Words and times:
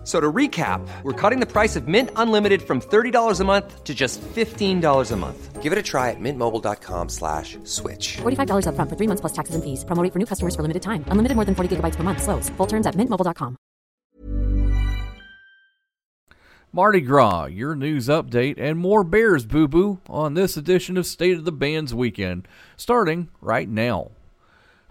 F- 0.00 0.06
So 0.06 0.18
to 0.18 0.32
recap, 0.32 0.80
we're 1.02 1.12
cutting 1.12 1.40
the 1.40 1.46
price 1.46 1.76
of 1.76 1.86
Mint 1.86 2.10
Unlimited 2.16 2.62
from 2.62 2.80
$30 2.80 3.40
a 3.40 3.44
month 3.44 3.84
to 3.84 3.94
just 3.94 4.20
$15 4.34 5.12
a 5.12 5.16
month. 5.16 5.62
Give 5.62 5.72
it 5.72 5.78
a 5.78 5.82
try 5.82 6.08
at 6.10 6.16
mintmobile.com 6.18 7.10
slash 7.10 7.58
switch. 7.64 8.16
$45 8.22 8.64
upfront 8.66 8.88
for 8.88 8.96
three 8.96 9.06
months 9.06 9.20
plus 9.20 9.32
taxes 9.34 9.54
and 9.54 9.62
fees. 9.62 9.84
Promo 9.84 10.02
for 10.10 10.18
new 10.18 10.24
customers 10.26 10.56
for 10.56 10.62
limited 10.62 10.80
time. 10.82 11.04
Unlimited 11.08 11.36
more 11.36 11.44
than 11.44 11.54
40 11.54 11.76
gigabytes 11.76 11.96
per 11.96 12.02
month. 12.02 12.22
Slows. 12.22 12.48
Full 12.56 12.66
terms 12.66 12.86
at 12.86 12.94
mintmobile.com. 12.96 13.56
Mardi 16.72 17.00
Gras, 17.00 17.46
your 17.46 17.74
news 17.74 18.06
update, 18.08 18.54
and 18.56 18.78
more 18.78 19.02
Bears 19.04 19.44
boo 19.44 19.66
boo 19.68 19.98
on 20.08 20.34
this 20.34 20.56
edition 20.56 20.96
of 20.96 21.04
State 21.04 21.36
of 21.36 21.44
the 21.44 21.52
Bands 21.52 21.92
Weekend, 21.92 22.46
starting 22.76 23.28
right 23.40 23.68
now. 23.68 24.12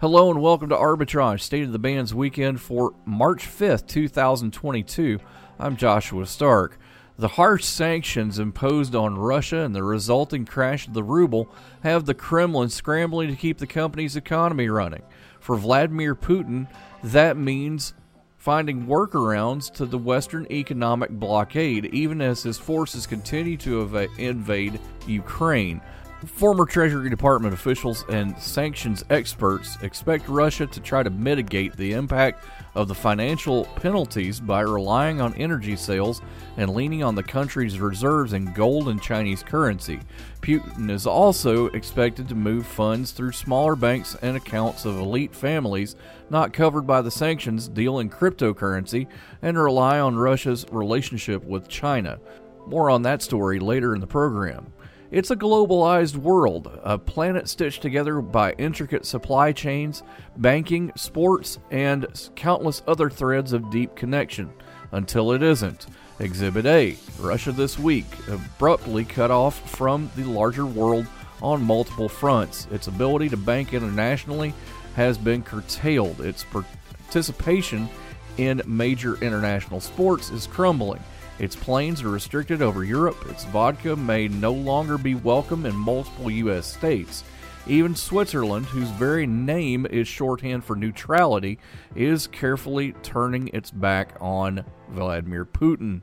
Hello 0.00 0.30
and 0.30 0.40
welcome 0.40 0.70
to 0.70 0.74
Arbitrage, 0.74 1.42
State 1.42 1.64
of 1.64 1.72
the 1.72 1.78
Bands 1.78 2.14
Weekend 2.14 2.58
for 2.58 2.94
March 3.04 3.46
5th, 3.46 3.86
2022. 3.86 5.18
I'm 5.58 5.76
Joshua 5.76 6.24
Stark. 6.24 6.78
The 7.18 7.28
harsh 7.28 7.66
sanctions 7.66 8.38
imposed 8.38 8.94
on 8.94 9.18
Russia 9.18 9.58
and 9.58 9.74
the 9.74 9.82
resulting 9.82 10.46
crash 10.46 10.88
of 10.88 10.94
the 10.94 11.02
ruble 11.02 11.50
have 11.82 12.06
the 12.06 12.14
Kremlin 12.14 12.70
scrambling 12.70 13.28
to 13.28 13.36
keep 13.36 13.58
the 13.58 13.66
country's 13.66 14.16
economy 14.16 14.70
running. 14.70 15.02
For 15.38 15.54
Vladimir 15.58 16.14
Putin, 16.14 16.66
that 17.04 17.36
means 17.36 17.92
finding 18.38 18.86
workarounds 18.86 19.70
to 19.74 19.84
the 19.84 19.98
Western 19.98 20.46
economic 20.50 21.10
blockade, 21.10 21.84
even 21.92 22.22
as 22.22 22.42
his 22.42 22.56
forces 22.56 23.06
continue 23.06 23.58
to 23.58 24.08
invade 24.16 24.80
Ukraine. 25.06 25.82
Former 26.26 26.66
Treasury 26.66 27.08
Department 27.08 27.54
officials 27.54 28.04
and 28.10 28.36
sanctions 28.38 29.06
experts 29.08 29.78
expect 29.80 30.28
Russia 30.28 30.66
to 30.66 30.80
try 30.80 31.02
to 31.02 31.08
mitigate 31.08 31.74
the 31.78 31.92
impact 31.92 32.44
of 32.74 32.88
the 32.88 32.94
financial 32.94 33.64
penalties 33.76 34.38
by 34.38 34.60
relying 34.60 35.22
on 35.22 35.34
energy 35.36 35.76
sales 35.76 36.20
and 36.58 36.74
leaning 36.74 37.02
on 37.02 37.14
the 37.14 37.22
country's 37.22 37.80
reserves 37.80 38.34
in 38.34 38.52
gold 38.52 38.88
and 38.88 39.00
Chinese 39.00 39.42
currency. 39.42 39.98
Putin 40.42 40.90
is 40.90 41.06
also 41.06 41.68
expected 41.68 42.28
to 42.28 42.34
move 42.34 42.66
funds 42.66 43.12
through 43.12 43.32
smaller 43.32 43.74
banks 43.74 44.14
and 44.20 44.36
accounts 44.36 44.84
of 44.84 44.98
elite 44.98 45.34
families 45.34 45.96
not 46.28 46.52
covered 46.52 46.86
by 46.86 47.00
the 47.00 47.10
sanctions 47.10 47.66
deal 47.66 47.98
in 47.98 48.10
cryptocurrency 48.10 49.06
and 49.40 49.56
rely 49.56 49.98
on 49.98 50.16
Russia's 50.16 50.66
relationship 50.70 51.42
with 51.44 51.66
China. 51.66 52.20
More 52.66 52.90
on 52.90 53.00
that 53.02 53.22
story 53.22 53.58
later 53.58 53.94
in 53.94 54.02
the 54.02 54.06
program. 54.06 54.70
It's 55.10 55.32
a 55.32 55.36
globalized 55.36 56.14
world, 56.14 56.70
a 56.84 56.96
planet 56.96 57.48
stitched 57.48 57.82
together 57.82 58.20
by 58.20 58.52
intricate 58.52 59.04
supply 59.04 59.50
chains, 59.50 60.04
banking, 60.36 60.92
sports, 60.94 61.58
and 61.72 62.06
countless 62.36 62.80
other 62.86 63.10
threads 63.10 63.52
of 63.52 63.72
deep 63.72 63.96
connection. 63.96 64.52
Until 64.92 65.32
it 65.32 65.42
isn't. 65.42 65.88
Exhibit 66.20 66.64
A 66.66 66.96
Russia 67.18 67.50
this 67.50 67.76
week, 67.76 68.06
abruptly 68.28 69.04
cut 69.04 69.32
off 69.32 69.68
from 69.68 70.12
the 70.14 70.22
larger 70.22 70.64
world 70.64 71.06
on 71.42 71.60
multiple 71.60 72.08
fronts. 72.08 72.68
Its 72.70 72.86
ability 72.86 73.28
to 73.30 73.36
bank 73.36 73.74
internationally 73.74 74.54
has 74.94 75.18
been 75.18 75.42
curtailed. 75.42 76.20
Its 76.20 76.44
participation 76.44 77.88
in 78.36 78.62
major 78.64 79.16
international 79.16 79.80
sports 79.80 80.30
is 80.30 80.46
crumbling. 80.46 81.02
Its 81.40 81.56
planes 81.56 82.02
are 82.02 82.10
restricted 82.10 82.60
over 82.60 82.84
Europe. 82.84 83.16
Its 83.30 83.44
vodka 83.46 83.96
may 83.96 84.28
no 84.28 84.52
longer 84.52 84.98
be 84.98 85.14
welcome 85.14 85.64
in 85.64 85.74
multiple 85.74 86.30
U.S. 86.30 86.66
states. 86.66 87.24
Even 87.66 87.94
Switzerland, 87.94 88.66
whose 88.66 88.90
very 88.90 89.26
name 89.26 89.86
is 89.86 90.06
shorthand 90.06 90.62
for 90.62 90.76
neutrality, 90.76 91.58
is 91.96 92.26
carefully 92.26 92.92
turning 93.02 93.48
its 93.48 93.70
back 93.70 94.14
on 94.20 94.66
Vladimir 94.90 95.46
Putin. 95.46 96.02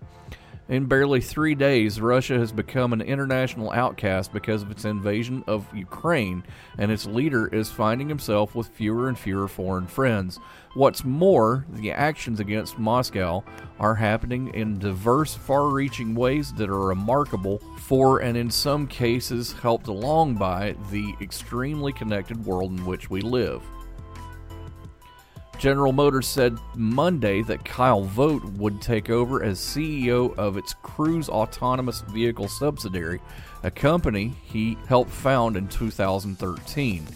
In 0.70 0.86
barely 0.86 1.22
three 1.22 1.56
days, 1.56 2.02
Russia 2.02 2.38
has 2.38 2.52
become 2.52 2.92
an 2.92 3.02
international 3.02 3.72
outcast 3.72 4.34
because 4.34 4.64
of 4.64 4.72
its 4.72 4.84
invasion 4.84 5.44
of 5.48 5.66
Ukraine, 5.74 6.44
and 6.78 6.92
its 6.92 7.06
leader 7.06 7.48
is 7.48 7.72
finding 7.72 8.10
himself 8.10 8.54
with 8.54 8.68
fewer 8.68 9.08
and 9.08 9.18
fewer 9.18 9.48
foreign 9.48 9.88
friends. 9.88 10.40
What's 10.78 11.04
more, 11.04 11.66
the 11.72 11.92
actions 11.92 12.40
against 12.40 12.78
Moscow 12.78 13.44
are 13.80 13.96
happening 13.96 14.54
in 14.54 14.78
diverse, 14.78 15.34
far 15.34 15.70
reaching 15.70 16.14
ways 16.14 16.54
that 16.54 16.70
are 16.70 16.90
remarkable 16.90 17.58
for, 17.80 18.20
and 18.20 18.38
in 18.38 18.52
some 18.52 18.86
cases, 18.86 19.54
helped 19.54 19.88
along 19.88 20.36
by, 20.36 20.76
the 20.92 21.16
extremely 21.20 21.92
connected 21.92 22.46
world 22.46 22.78
in 22.78 22.86
which 22.86 23.10
we 23.10 23.22
live. 23.22 23.64
General 25.58 25.94
Motors 25.94 26.28
said 26.28 26.56
Monday 26.76 27.42
that 27.42 27.66
Kyle 27.66 28.04
Vogt 28.04 28.46
would 28.60 28.80
take 28.80 29.10
over 29.10 29.42
as 29.42 29.58
CEO 29.58 30.38
of 30.38 30.58
its 30.58 30.76
Cruise 30.84 31.28
autonomous 31.28 32.02
vehicle 32.02 32.48
subsidiary, 32.48 33.20
a 33.64 33.72
company 33.72 34.36
he 34.44 34.78
helped 34.88 35.10
found 35.10 35.58
in 35.58 35.68
2013. 35.70 37.08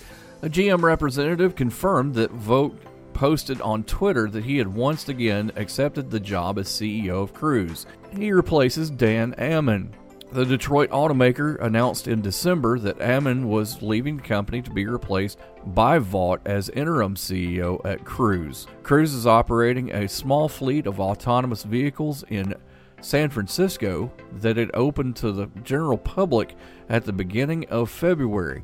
A 0.42 0.50
GM 0.50 0.82
representative 0.82 1.56
confirmed 1.56 2.16
that 2.16 2.32
Vogt 2.32 2.88
posted 3.14 3.62
on 3.62 3.84
Twitter 3.84 4.30
that 4.30 4.44
he 4.44 4.58
had 4.58 4.68
once 4.68 5.10
again 5.10 5.52
accepted 5.56 6.10
the 6.10 6.20
job 6.20 6.58
as 6.58 6.68
CEO 6.68 7.22
of 7.22 7.34
Cruise. 7.34 7.86
He 8.16 8.32
replaces 8.32 8.90
Dan 8.90 9.34
Ammon. 9.36 9.94
The 10.32 10.46
Detroit 10.46 10.92
automaker 10.92 11.62
announced 11.62 12.08
in 12.08 12.22
December 12.22 12.80
that 12.80 13.02
Ammon 13.02 13.50
was 13.50 13.82
leaving 13.82 14.16
the 14.16 14.24
company 14.24 14.62
to 14.62 14.72
be 14.72 14.86
replaced 14.86 15.38
by 15.66 16.00
Vogt 16.00 16.42
as 16.46 16.70
interim 16.70 17.16
CEO 17.16 17.84
at 17.86 18.06
Cruise. 18.06 18.66
Cruise 18.82 19.14
is 19.14 19.28
operating 19.28 19.92
a 19.92 20.08
small 20.08 20.48
fleet 20.48 20.88
of 20.88 21.02
autonomous 21.02 21.64
vehicles 21.64 22.24
in 22.30 22.56
San 23.02 23.30
Francisco 23.30 24.10
that 24.38 24.58
it 24.58 24.72
opened 24.74 25.18
to 25.18 25.34
the 25.34 25.48
general 25.64 25.98
public 25.98 26.56
at 26.88 27.04
the 27.04 27.12
beginning 27.12 27.68
of 27.68 27.90
February. 27.90 28.64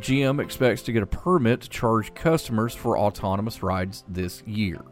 GM 0.00 0.42
expects 0.42 0.82
to 0.82 0.92
get 0.92 1.02
a 1.02 1.06
permit 1.06 1.62
to 1.62 1.68
charge 1.68 2.14
customers 2.14 2.74
for 2.74 2.98
autonomous 2.98 3.62
rides 3.62 4.04
this 4.08 4.42
year. 4.42 4.82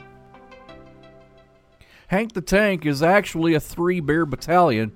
Hank 2.08 2.34
the 2.34 2.42
Tank 2.42 2.84
is 2.84 3.02
actually 3.02 3.54
a 3.54 3.60
three 3.60 4.00
bear 4.00 4.26
battalion. 4.26 4.92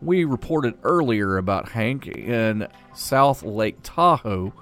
We 0.00 0.24
reported 0.24 0.78
earlier 0.82 1.38
about 1.38 1.70
Hank 1.70 2.06
in 2.06 2.68
South 2.94 3.42
Lake 3.42 3.78
Tahoe. 3.82 4.52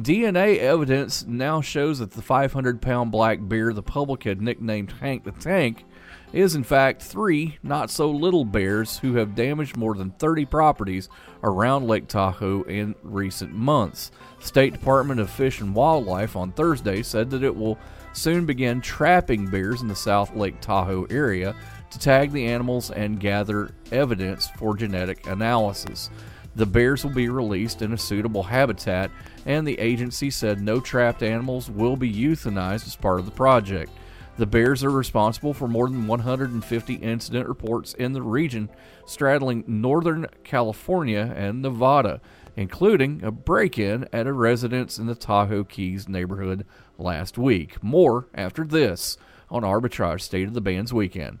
DNA 0.00 0.58
evidence 0.58 1.26
now 1.26 1.60
shows 1.60 1.98
that 1.98 2.12
the 2.12 2.22
500 2.22 2.80
pound 2.80 3.10
black 3.10 3.38
bear 3.42 3.72
the 3.74 3.82
public 3.82 4.24
had 4.24 4.40
nicknamed 4.40 4.92
Hank 4.92 5.24
the 5.24 5.32
Tank 5.32 5.84
is 6.32 6.54
in 6.54 6.64
fact 6.64 7.02
three 7.02 7.58
not 7.62 7.90
so 7.90 8.10
little 8.10 8.46
bears 8.46 8.98
who 8.98 9.14
have 9.16 9.34
damaged 9.34 9.76
more 9.76 9.94
than 9.94 10.12
30 10.12 10.46
properties 10.46 11.10
around 11.42 11.86
Lake 11.86 12.06
Tahoe 12.08 12.62
in 12.62 12.94
recent 13.02 13.52
months. 13.52 14.10
State 14.38 14.72
Department 14.72 15.20
of 15.20 15.28
Fish 15.28 15.60
and 15.60 15.74
Wildlife 15.74 16.34
on 16.34 16.52
Thursday 16.52 17.02
said 17.02 17.28
that 17.30 17.44
it 17.44 17.54
will 17.54 17.78
soon 18.14 18.46
begin 18.46 18.80
trapping 18.80 19.48
bears 19.48 19.82
in 19.82 19.88
the 19.88 19.94
South 19.94 20.34
Lake 20.34 20.60
Tahoe 20.62 21.04
area 21.10 21.54
to 21.90 21.98
tag 21.98 22.32
the 22.32 22.46
animals 22.46 22.90
and 22.90 23.20
gather 23.20 23.74
evidence 23.92 24.48
for 24.56 24.76
genetic 24.76 25.26
analysis. 25.26 26.08
The 26.56 26.66
bears 26.66 27.04
will 27.04 27.12
be 27.12 27.28
released 27.28 27.82
in 27.82 27.92
a 27.92 27.98
suitable 27.98 28.42
habitat, 28.42 29.10
and 29.46 29.66
the 29.66 29.78
agency 29.78 30.30
said 30.30 30.60
no 30.60 30.80
trapped 30.80 31.22
animals 31.22 31.70
will 31.70 31.96
be 31.96 32.12
euthanized 32.12 32.86
as 32.86 32.96
part 32.96 33.18
of 33.18 33.24
the 33.24 33.32
project. 33.32 33.90
The 34.36 34.46
bears 34.46 34.82
are 34.84 34.90
responsible 34.90 35.52
for 35.52 35.68
more 35.68 35.88
than 35.88 36.06
150 36.06 36.94
incident 36.94 37.48
reports 37.48 37.92
in 37.94 38.12
the 38.12 38.22
region, 38.22 38.70
straddling 39.04 39.64
Northern 39.66 40.26
California 40.44 41.34
and 41.36 41.60
Nevada, 41.60 42.20
including 42.56 43.22
a 43.22 43.30
break 43.30 43.78
in 43.78 44.08
at 44.12 44.26
a 44.26 44.32
residence 44.32 44.98
in 44.98 45.06
the 45.06 45.14
Tahoe 45.14 45.64
Keys 45.64 46.08
neighborhood 46.08 46.64
last 46.96 47.36
week. 47.36 47.82
More 47.82 48.28
after 48.34 48.64
this 48.64 49.18
on 49.50 49.62
Arbitrage 49.62 50.22
State 50.22 50.48
of 50.48 50.54
the 50.54 50.60
Bands 50.60 50.92
Weekend. 50.92 51.40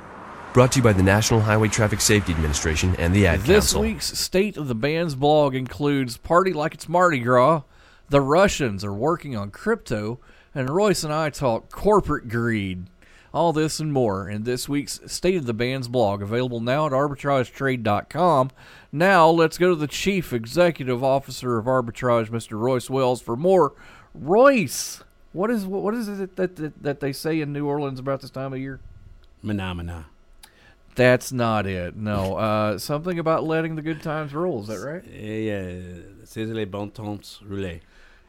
Brought 0.53 0.73
to 0.73 0.79
you 0.79 0.83
by 0.83 0.91
the 0.91 1.01
National 1.01 1.39
Highway 1.39 1.69
Traffic 1.69 2.01
Safety 2.01 2.33
Administration 2.33 2.93
and 2.97 3.15
the 3.15 3.25
Ad 3.25 3.39
This 3.39 3.71
Council. 3.71 3.83
week's 3.83 4.19
State 4.19 4.57
of 4.57 4.67
the 4.67 4.75
Band's 4.75 5.15
blog 5.15 5.55
includes 5.55 6.17
Party 6.17 6.51
Like 6.51 6.73
It's 6.73 6.89
Mardi 6.89 7.19
Gras, 7.19 7.61
The 8.09 8.19
Russians 8.19 8.83
Are 8.83 8.91
Working 8.91 9.33
on 9.33 9.49
Crypto, 9.51 10.19
and 10.53 10.69
Royce 10.69 11.05
and 11.05 11.13
I 11.13 11.29
talk 11.29 11.71
corporate 11.71 12.27
greed. 12.27 12.87
All 13.33 13.53
this 13.53 13.79
and 13.79 13.93
more 13.93 14.29
in 14.29 14.43
this 14.43 14.67
week's 14.67 14.99
State 15.05 15.37
of 15.37 15.45
the 15.45 15.53
Band's 15.53 15.87
blog, 15.87 16.21
available 16.21 16.59
now 16.59 16.85
at 16.85 16.91
arbitragetrade.com. 16.91 18.51
Now, 18.91 19.29
let's 19.29 19.57
go 19.57 19.69
to 19.69 19.75
the 19.77 19.87
Chief 19.87 20.33
Executive 20.33 21.01
Officer 21.01 21.57
of 21.59 21.65
Arbitrage, 21.65 22.27
Mr. 22.27 22.59
Royce 22.59 22.89
Wells, 22.89 23.21
for 23.21 23.37
more. 23.37 23.71
Royce, 24.13 25.01
what 25.31 25.49
is 25.49 25.65
what 25.65 25.93
is 25.93 26.09
it 26.09 26.35
that, 26.35 26.57
that, 26.57 26.83
that 26.83 26.99
they 26.99 27.13
say 27.13 27.39
in 27.39 27.53
New 27.53 27.67
Orleans 27.67 28.01
about 28.01 28.19
this 28.19 28.31
time 28.31 28.51
of 28.51 28.59
year? 28.59 28.81
Phenomena. 29.41 30.07
That's 30.95 31.31
not 31.31 31.65
it. 31.65 31.95
No, 31.95 32.35
uh, 32.35 32.77
something 32.77 33.17
about 33.19 33.43
letting 33.45 33.75
the 33.75 33.81
good 33.81 34.01
times 34.01 34.33
roll. 34.33 34.61
Is 34.61 34.67
that 34.67 34.79
right? 34.79 35.03
Yeah, 35.05 35.71
c'est 36.25 36.45
les 36.45 36.65
bon 36.65 36.89
temps 36.91 37.39
rouler. 37.45 37.79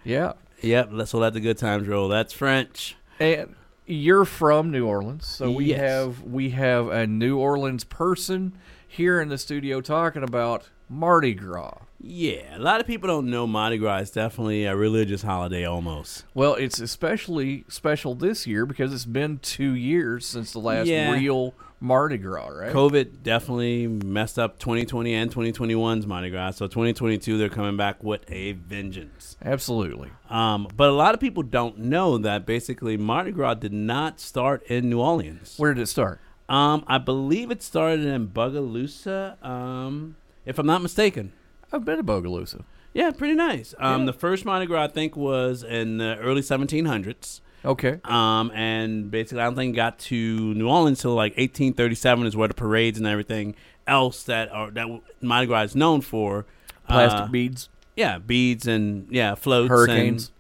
Yeah. 0.05 0.33
Yep, 0.61 0.91
let's 0.93 1.13
let 1.15 1.33
the 1.33 1.41
good 1.41 1.59
times 1.59 1.89
roll. 1.89 2.09
That's 2.09 2.33
French. 2.33 2.97
And 3.19 3.55
you're 3.85 4.25
from 4.25 4.71
New 4.71 4.87
Orleans, 4.87 5.27
so 5.27 5.51
we 5.51 5.67
Yes. 5.67 5.81
have 5.81 6.23
we 6.23 6.51
have 6.51 6.89
a 6.89 7.07
New 7.07 7.37
Orleans 7.39 7.83
person 7.85 8.53
here 8.87 9.21
in 9.21 9.29
the 9.29 9.39
studio 9.39 9.81
talking 9.81 10.23
about 10.23 10.71
Mardi 10.89 11.35
Gras. 11.35 11.79
Yeah, 12.05 12.57
a 12.57 12.61
lot 12.61 12.81
of 12.81 12.87
people 12.87 13.09
don't 13.09 13.31
know 13.31 13.47
Mardi 13.47 13.79
Gras 13.79 13.99
is 14.03 14.11
definitely 14.11 14.65
a 14.65 14.77
religious 14.77 15.23
holiday 15.23 15.65
almost. 15.65 16.25
Well, 16.35 16.55
it's 16.55 16.81
especially 16.81 17.65
special 17.69 18.15
this 18.15 18.47
year 18.47 18.67
because 18.67 18.93
it's 18.93 19.05
been 19.05 19.39
two 19.39 19.73
years 19.73 20.27
since 20.27 20.53
the 20.53 20.59
last 20.59 20.87
Yeah. 20.89 21.13
real 21.13 21.55
Mardi 21.83 22.17
Gras, 22.17 22.47
right? 22.49 22.73
COVID 22.73 23.23
definitely 23.23 23.89
messed 23.89 24.39
up 24.39 24.59
2020 24.61 25.13
and 25.13 25.35
2021's 25.35 26.07
Mardi 26.07 26.31
Gras. 26.31 26.53
So 26.53 26.67
2022, 26.69 27.37
they're 27.37 27.49
coming 27.49 27.77
back 27.77 28.03
with 28.03 28.25
a 28.31 28.53
vengeance. 28.53 29.37
Absolutely. 29.45 30.11
Um, 30.31 30.69
but 30.77 30.89
a 30.89 30.93
lot 30.93 31.13
of 31.15 31.21
people 31.21 31.43
don't 31.43 31.79
know 31.79 32.19
that 32.19 32.47
basically 32.47 32.97
Mardi 32.97 33.33
Gras 33.33 33.55
did 33.55 33.73
not 33.73 34.21
start 34.21 34.63
in 34.65 34.89
New 34.89 35.01
Orleans. 35.01 35.55
Where 35.59 35.75
did 35.75 35.83
it 35.83 35.87
start? 35.89 36.21
Um, 36.49 36.85
I 36.87 36.99
believe 36.99 37.51
it 37.51 37.63
started 37.63 38.05
in 38.07 38.29
Bogalusa, 38.29 39.43
um, 39.45 40.17
if 40.47 40.59
I'm 40.59 40.67
not 40.67 40.83
mistaken. 40.83 41.33
I've 41.73 41.85
been 41.85 41.97
to 41.97 42.05
Bogalusa. 42.05 42.65
Yeah, 42.95 43.11
pretty 43.11 43.35
nice. 43.35 43.75
Um, 43.79 44.01
Yeah. 44.03 44.07
The 44.07 44.13
first 44.13 44.45
Mardi 44.45 44.67
Gras, 44.67 44.85
I 44.85 44.89
think, 44.89 45.17
was 45.17 45.63
in 45.63 45.97
the 45.99 46.17
early 46.19 46.43
1700s. 46.43 47.41
Okay. 47.65 48.01
Um, 48.05 48.51
and 48.55 49.11
basically, 49.11 49.41
I 49.41 49.45
don't 49.45 49.55
think 49.55 49.75
it 49.75 49.77
got 49.77 49.99
to 50.01 50.55
New 50.55 50.69
Orleans 50.69 50.99
until 51.01 51.15
like 51.15 51.33
1837 51.33 52.27
is 52.27 52.37
where 52.37 52.49
the 52.49 52.55
parades 52.55 52.99
and 52.99 53.07
everything 53.07 53.55
else 53.87 54.25
that 54.25 54.51
are 54.53 54.71
that 54.73 54.87
Mardi 55.21 55.47
Gras 55.47 55.63
is 55.63 55.77
known 55.77 56.01
for. 56.01 56.45
Plastic 56.89 57.21
uh, 57.21 57.27
beads, 57.29 57.69
Yeah, 57.97 58.19
beads 58.19 58.67
and 58.67 59.07
yeah, 59.11 59.35
floats. 59.37 59.69
hurricanes, 59.69 60.31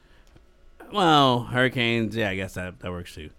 And, 0.80 0.92
well, 0.92 1.44
hurricanes. 1.44 2.16
Yeah, 2.16 2.30
I 2.30 2.34
guess 2.36 2.54
that 2.54 2.80
that 2.80 2.90
works 2.90 3.14
too. 3.14 3.30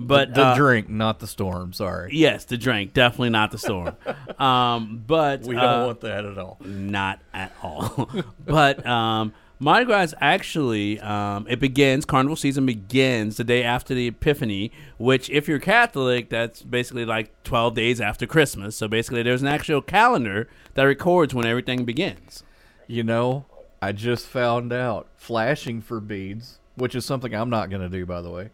But 0.00 0.32
the 0.34 0.44
uh, 0.44 0.54
drink, 0.54 0.88
not 0.88 1.18
the 1.18 1.26
storm. 1.26 1.72
Sorry. 1.72 2.10
Yes, 2.12 2.44
the 2.44 2.56
drink, 2.56 2.94
definitely 2.94 3.30
not 3.30 3.50
the 3.50 3.58
storm. 3.58 3.96
um, 4.38 5.02
but 5.04 5.42
We 5.42 5.56
don't 5.56 5.64
uh, 5.82 5.86
want 5.86 6.00
that 6.02 6.24
at 6.24 6.38
all. 6.38 6.56
not 6.64 7.18
at 7.34 7.52
all. 7.64 8.08
but 8.46 8.86
um, 8.86 9.34
Mardi 9.60 9.86
Gras 9.86 10.14
actually 10.20 11.00
um, 11.00 11.46
it 11.48 11.58
begins. 11.58 12.04
Carnival 12.04 12.36
season 12.36 12.64
begins 12.64 13.36
the 13.36 13.44
day 13.44 13.64
after 13.64 13.92
the 13.94 14.06
Epiphany, 14.06 14.70
which, 14.98 15.28
if 15.30 15.48
you're 15.48 15.58
Catholic, 15.58 16.28
that's 16.28 16.62
basically 16.62 17.04
like 17.04 17.42
12 17.42 17.74
days 17.74 18.00
after 18.00 18.26
Christmas. 18.26 18.76
So 18.76 18.86
basically, 18.86 19.22
there's 19.22 19.42
an 19.42 19.48
actual 19.48 19.82
calendar 19.82 20.48
that 20.74 20.84
records 20.84 21.34
when 21.34 21.44
everything 21.44 21.84
begins. 21.84 22.44
You 22.86 23.02
know, 23.02 23.46
I 23.82 23.92
just 23.92 24.26
found 24.26 24.72
out 24.72 25.08
flashing 25.16 25.80
for 25.82 26.00
beads, 26.00 26.58
which 26.76 26.94
is 26.94 27.04
something 27.04 27.34
I'm 27.34 27.50
not 27.50 27.68
going 27.68 27.82
to 27.82 27.88
do, 27.88 28.06
by 28.06 28.22
the 28.22 28.30
way. 28.30 28.50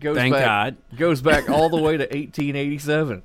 Goes 0.00 0.16
Thank 0.16 0.34
back, 0.34 0.44
God. 0.44 0.76
Goes 0.96 1.22
back 1.22 1.48
all 1.48 1.68
the 1.70 1.80
way 1.80 1.96
to 1.96 2.04
1887. 2.10 3.22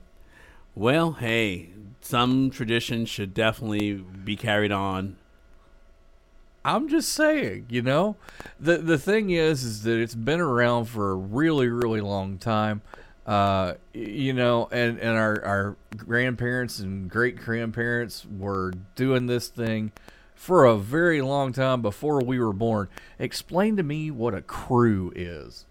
Well, 0.76 1.14
hey, 1.14 1.70
some 2.02 2.50
traditions 2.52 3.10
should 3.10 3.34
definitely 3.34 3.94
be 3.94 4.36
carried 4.36 4.72
on. 4.72 5.18
I'm 6.68 6.90
just 6.90 7.14
saying, 7.14 7.68
you 7.70 7.82
know, 7.82 8.18
the 8.60 8.78
the 8.80 8.98
thing 8.98 9.30
is, 9.30 9.64
is 9.64 9.84
that 9.84 9.98
it's 9.98 10.14
been 10.14 10.42
around 10.42 10.86
for 10.86 11.12
a 11.12 11.16
really, 11.16 11.70
really 11.70 12.02
long 12.02 12.38
time. 12.38 12.82
Uh, 13.26 13.76
you 13.94 14.34
know, 14.34 14.68
and 14.70 15.00
and 15.00 15.18
our 15.18 15.44
our 15.46 15.78
grandparents 15.96 16.80
and 16.80 17.10
great 17.10 17.38
grandparents 17.38 18.26
were 18.26 18.74
doing 18.96 19.28
this 19.28 19.48
thing 19.48 19.94
for 20.36 20.66
a 20.66 20.78
very 20.78 21.22
long 21.22 21.54
time 21.54 21.82
before 21.82 22.22
we 22.22 22.38
were 22.38 22.52
born. 22.52 22.90
Explain 23.18 23.78
to 23.78 23.84
me 23.84 24.12
what 24.12 24.34
a 24.34 24.42
crew 24.42 25.14
is. 25.16 25.66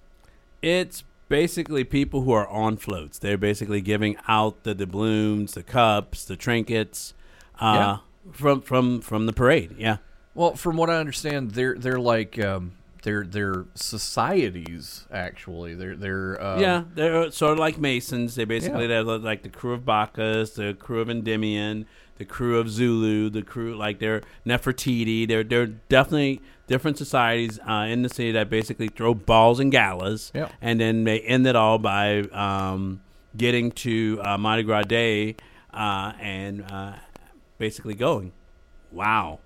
It's 0.63 1.05
basically 1.29 1.85
people 1.85 2.23
who 2.23 2.33
are 2.33 2.49
on 2.49 2.79
floats. 2.79 3.19
They're 3.19 3.37
basically 3.37 3.83
giving 3.83 4.17
out 4.29 4.63
the 4.63 4.75
doubloons, 4.75 5.53
the 5.53 5.63
cups, 5.63 6.25
the 6.25 6.37
trinkets, 6.37 7.12
uh, 7.61 7.99
from 8.33 8.62
from 8.62 9.03
from 9.03 9.26
the 9.26 9.35
parade. 9.35 9.75
Yeah, 9.79 9.99
Well, 10.37 10.55
from 10.55 10.76
what 10.76 10.90
I 10.90 10.97
understand, 10.99 11.52
they're 11.52 11.75
they're 11.76 11.99
like 11.99 12.38
um, 12.38 12.73
they're 13.02 13.25
they're 13.25 13.64
societies 13.75 15.07
actually. 15.11 15.75
They're 15.75 15.97
they're 15.97 16.40
uh, 16.40 16.61
yeah. 16.61 16.85
They're 16.95 17.31
sort 17.31 17.52
of 17.55 17.59
like 17.59 17.78
Masons. 17.78 18.35
They 18.35 18.45
basically 18.45 18.83
Yeah. 18.83 19.02
they're 19.02 19.19
like 19.19 19.43
the 19.43 19.49
crew 19.49 19.73
of 19.73 19.85
Bacchus, 19.85 20.50
the 20.55 20.75
crew 20.75 21.00
of 21.00 21.09
Endymion, 21.09 21.87
the 22.19 22.25
crew 22.25 22.59
of 22.59 22.69
Zulu, 22.71 23.31
the 23.31 23.43
crew 23.43 23.75
like 23.76 23.99
they're 23.99 24.23
Nefertiti. 24.45 25.26
They're 25.26 25.43
they're 25.45 25.66
definitely 25.66 26.43
different 26.66 26.99
societies 26.99 27.59
uh, 27.69 27.87
in 27.88 28.02
the 28.02 28.09
city 28.09 28.33
that 28.33 28.50
basically 28.50 28.88
throw 28.88 29.14
balls 29.14 29.61
and 29.61 29.71
galas, 29.73 30.33
Yeah. 30.35 30.49
and 30.61 30.81
then 30.81 31.05
they 31.05 31.21
end 31.21 31.47
it 31.47 31.55
all 31.57 31.78
by 31.78 32.21
um, 32.33 33.00
getting 33.37 33.71
to 33.87 34.21
uh, 34.25 34.37
Mardi 34.37 34.64
Gras 34.64 34.83
Day 34.83 35.37
uh, 35.73 36.12
and 36.21 36.62
uh, 36.71 36.95
basically 37.59 37.95
going. 37.95 38.33
Wow. 38.90 39.38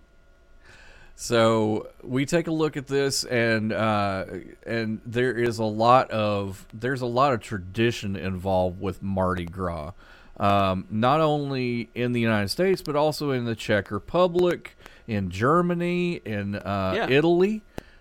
So 1.23 1.89
we 2.03 2.25
take 2.25 2.47
a 2.47 2.51
look 2.51 2.79
at 2.79 2.87
this, 2.87 3.25
and 3.25 3.75
uh, 3.75 4.25
and 4.65 5.03
there 5.05 5.33
is 5.37 5.59
a 5.59 5.65
lot 5.65 6.11
of 6.11 6.67
there's 6.73 7.03
a 7.03 7.07
lot 7.07 7.35
of 7.35 7.41
tradition 7.41 8.17
involved 8.17 8.81
with 8.81 9.03
Mardi 9.03 9.45
Gras, 9.45 9.93
um, 10.39 10.87
not 10.91 11.21
only 11.21 11.91
in 11.95 12.13
the 12.13 12.21
United 12.23 12.49
States 12.49 12.81
but 12.81 12.97
also 12.97 13.33
in 13.33 13.45
the 13.45 13.55
Czech 13.55 13.91
Republic, 13.91 14.79
in 15.07 15.29
Germany, 15.29 16.23
in 16.25 16.55
uh, 16.57 16.95
Yeah. 16.97 17.11
Italy, 17.11 17.61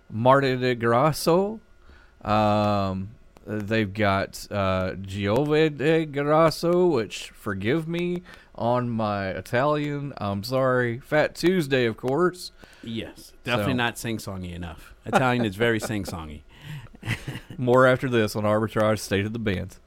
Mardi 0.10 0.56
de 0.56 0.74
Grasso. 0.76 1.60
Um, 2.24 3.10
they've 3.50 3.92
got 3.94 4.46
uh, 4.52 4.92
Giove 5.02 5.78
de 5.78 6.06
Grasso, 6.06 6.86
which 6.88 7.32
forgive 7.32 7.88
me 7.88 8.22
on 8.54 8.90
my 8.90 9.30
Italian. 9.30 10.14
I'm 10.18 10.44
sorry. 10.44 11.00
Fat 11.00 11.34
Tuesday, 11.36 11.86
of 11.86 11.98
course. 11.98 12.52
Yes, 12.84 13.34
definitely 13.44 13.74
So- 13.74 13.78
not 13.78 13.98
sing-songy 13.98 14.54
enough. 14.54 14.94
Italian 15.06 15.46
is 15.46 15.56
very 15.56 15.80
sing-songy. 15.80 16.44
More 17.58 17.88
after 17.88 18.08
this 18.08 18.36
on 18.36 18.44
Arbitrage 18.44 19.00
State 19.00 19.26
of 19.26 19.34
the 19.34 19.40
Band. 19.40 19.78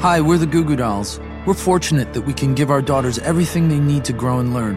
Hi, 0.00 0.20
we're 0.20 0.38
the 0.38 0.46
Goo 0.46 0.64
Goo 0.64 0.76
Dolls. 0.76 1.20
We're 1.46 1.54
fortunate 1.54 2.12
that 2.14 2.22
we 2.22 2.32
can 2.32 2.54
give 2.54 2.70
our 2.70 2.80
daughters 2.82 3.18
everything 3.18 3.68
they 3.68 3.80
need 3.80 4.04
to 4.06 4.12
grow 4.12 4.38
and 4.38 4.54
learn. 4.54 4.76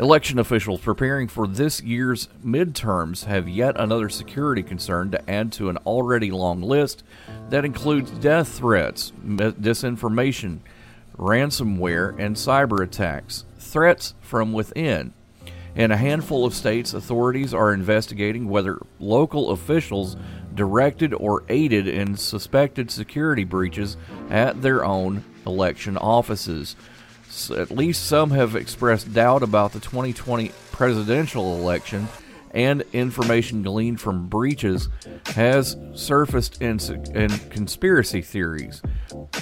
Election 0.00 0.38
officials 0.38 0.80
preparing 0.80 1.28
for 1.28 1.46
this 1.46 1.82
year's 1.82 2.28
midterms 2.42 3.26
have 3.26 3.46
yet 3.46 3.78
another 3.78 4.08
security 4.08 4.62
concern 4.62 5.10
to 5.10 5.30
add 5.30 5.52
to 5.52 5.68
an 5.68 5.76
already 5.84 6.30
long 6.30 6.62
list 6.62 7.04
that 7.50 7.66
includes 7.66 8.10
death 8.12 8.48
threats, 8.48 9.12
disinformation, 9.26 10.60
ransomware, 11.18 12.18
and 12.18 12.34
cyber 12.34 12.82
attacks. 12.82 13.44
Threats 13.58 14.14
from 14.22 14.54
within. 14.54 15.12
In 15.74 15.90
a 15.90 15.98
handful 15.98 16.46
of 16.46 16.54
states, 16.54 16.94
authorities 16.94 17.52
are 17.52 17.74
investigating 17.74 18.48
whether 18.48 18.78
local 18.98 19.50
officials 19.50 20.16
directed 20.54 21.12
or 21.12 21.44
aided 21.50 21.86
in 21.86 22.16
suspected 22.16 22.90
security 22.90 23.44
breaches 23.44 23.98
at 24.30 24.62
their 24.62 24.82
own 24.82 25.24
election 25.46 25.98
offices 25.98 26.74
at 27.50 27.70
least 27.70 28.06
some 28.06 28.30
have 28.30 28.56
expressed 28.56 29.12
doubt 29.12 29.42
about 29.42 29.72
the 29.72 29.80
2020 29.80 30.50
presidential 30.72 31.56
election, 31.58 32.08
and 32.52 32.82
information 32.92 33.62
gleaned 33.62 34.00
from 34.00 34.26
breaches 34.26 34.88
has 35.26 35.76
surfaced 35.94 36.60
in, 36.60 36.80
in 37.14 37.30
conspiracy 37.50 38.22
theories. 38.22 38.82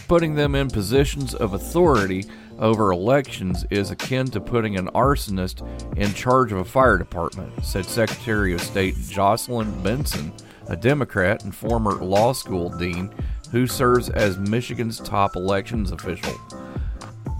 Putting 0.09 0.35
them 0.35 0.55
in 0.55 0.69
positions 0.69 1.35
of 1.35 1.55
authority 1.55 2.25
over 2.59 2.91
elections 2.91 3.65
is 3.71 3.91
akin 3.91 4.27
to 4.27 4.41
putting 4.41 4.77
an 4.77 4.89
arsonist 4.89 5.67
in 5.97 6.13
charge 6.13 6.53
of 6.53 6.59
a 6.59 6.65
fire 6.65 6.99
department, 6.99 7.65
said 7.65 7.85
Secretary 7.87 8.53
of 8.53 8.61
State 8.61 8.97
Jocelyn 9.09 9.83
Benson, 9.83 10.33
a 10.67 10.77
Democrat 10.77 11.45
and 11.45 11.55
former 11.55 11.93
law 11.93 12.33
school 12.33 12.69
dean 12.77 13.11
who 13.51 13.67
serves 13.67 14.11
as 14.11 14.39
Michigan's 14.39 15.01
top 15.01 15.37
elections 15.37 15.93
official. 15.93 16.39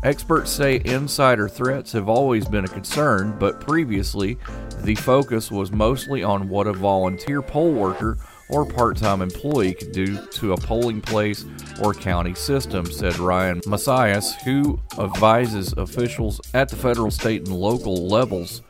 Experts 0.05 0.53
say 0.53 0.81
insider 0.85 1.49
threats 1.49 1.91
have 1.91 2.09
always 2.09 2.47
been 2.47 2.65
a 2.65 2.69
concern, 2.69 3.37
but 3.41 3.61
previously 3.61 4.39
the 4.83 4.95
focus 4.95 5.51
was 5.51 5.73
mostly 5.73 6.23
on 6.23 6.49
what 6.49 6.69
a 6.69 6.73
volunteer 6.73 7.43
poll 7.43 7.73
worker 7.73 8.17
or 8.49 8.65
part 8.65 8.97
time 8.97 9.23
employee 9.23 9.75
could 9.75 9.91
do 9.91 10.25
to 10.27 10.53
a 10.53 10.57
polling 10.57 11.01
place 11.01 11.45
or 11.83 11.93
county 11.93 12.33
system, 12.33 12.87
said 12.87 13.19
Ryan 13.19 13.61
Macias, 13.67 14.35
who 14.45 14.81
advises 14.99 15.73
officials 15.77 16.41
at 16.55 16.69
the 16.69 16.77
federal, 16.77 17.11
state, 17.11 17.49
and 17.49 17.57
local 17.57 18.07
levels 18.07 18.63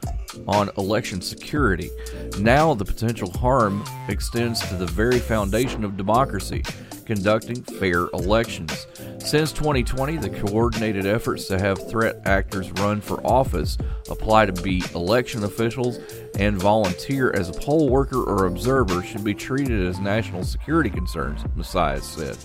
on 0.47 0.71
election 0.79 1.21
security. 1.21 1.91
Now 2.39 2.73
the 2.73 2.87
potential 2.87 3.31
harm 3.33 3.85
extends 4.09 4.67
to 4.69 4.77
the 4.77 4.87
very 4.87 5.19
foundation 5.19 5.85
of 5.85 5.99
democracy 5.99 6.65
conducting 7.09 7.63
fair 7.63 8.09
elections. 8.13 8.87
Since 9.19 9.53
2020, 9.53 10.19
the 10.19 10.29
coordinated 10.29 11.07
efforts 11.07 11.47
to 11.47 11.59
have 11.59 11.89
threat 11.89 12.21
actors 12.27 12.71
run 12.73 13.01
for 13.01 13.27
office 13.27 13.79
apply 14.11 14.45
to 14.45 14.53
be 14.63 14.83
election 14.95 15.43
officials 15.45 16.01
and 16.39 16.61
volunteer 16.61 17.33
as 17.33 17.49
a 17.49 17.55
poll 17.55 17.89
worker 17.89 18.23
or 18.23 18.45
observer 18.45 19.03
should 19.03 19.25
be 19.25 19.33
treated 19.33 19.87
as 19.87 19.99
national 19.99 20.45
security 20.45 20.91
concerns, 20.91 21.41
Macias 21.57 22.05
said. 22.05 22.37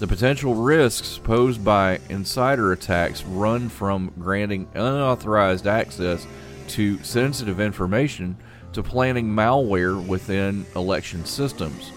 The 0.00 0.08
potential 0.08 0.56
risks 0.56 1.18
posed 1.18 1.64
by 1.64 2.00
insider 2.08 2.72
attacks 2.72 3.22
run 3.22 3.68
from 3.68 4.12
granting 4.18 4.68
unauthorized 4.74 5.68
access 5.68 6.26
to 6.70 7.00
sensitive 7.04 7.60
information 7.60 8.36
to 8.72 8.82
planting 8.82 9.28
malware 9.28 10.04
within 10.04 10.66
election 10.74 11.24
systems. 11.24 11.92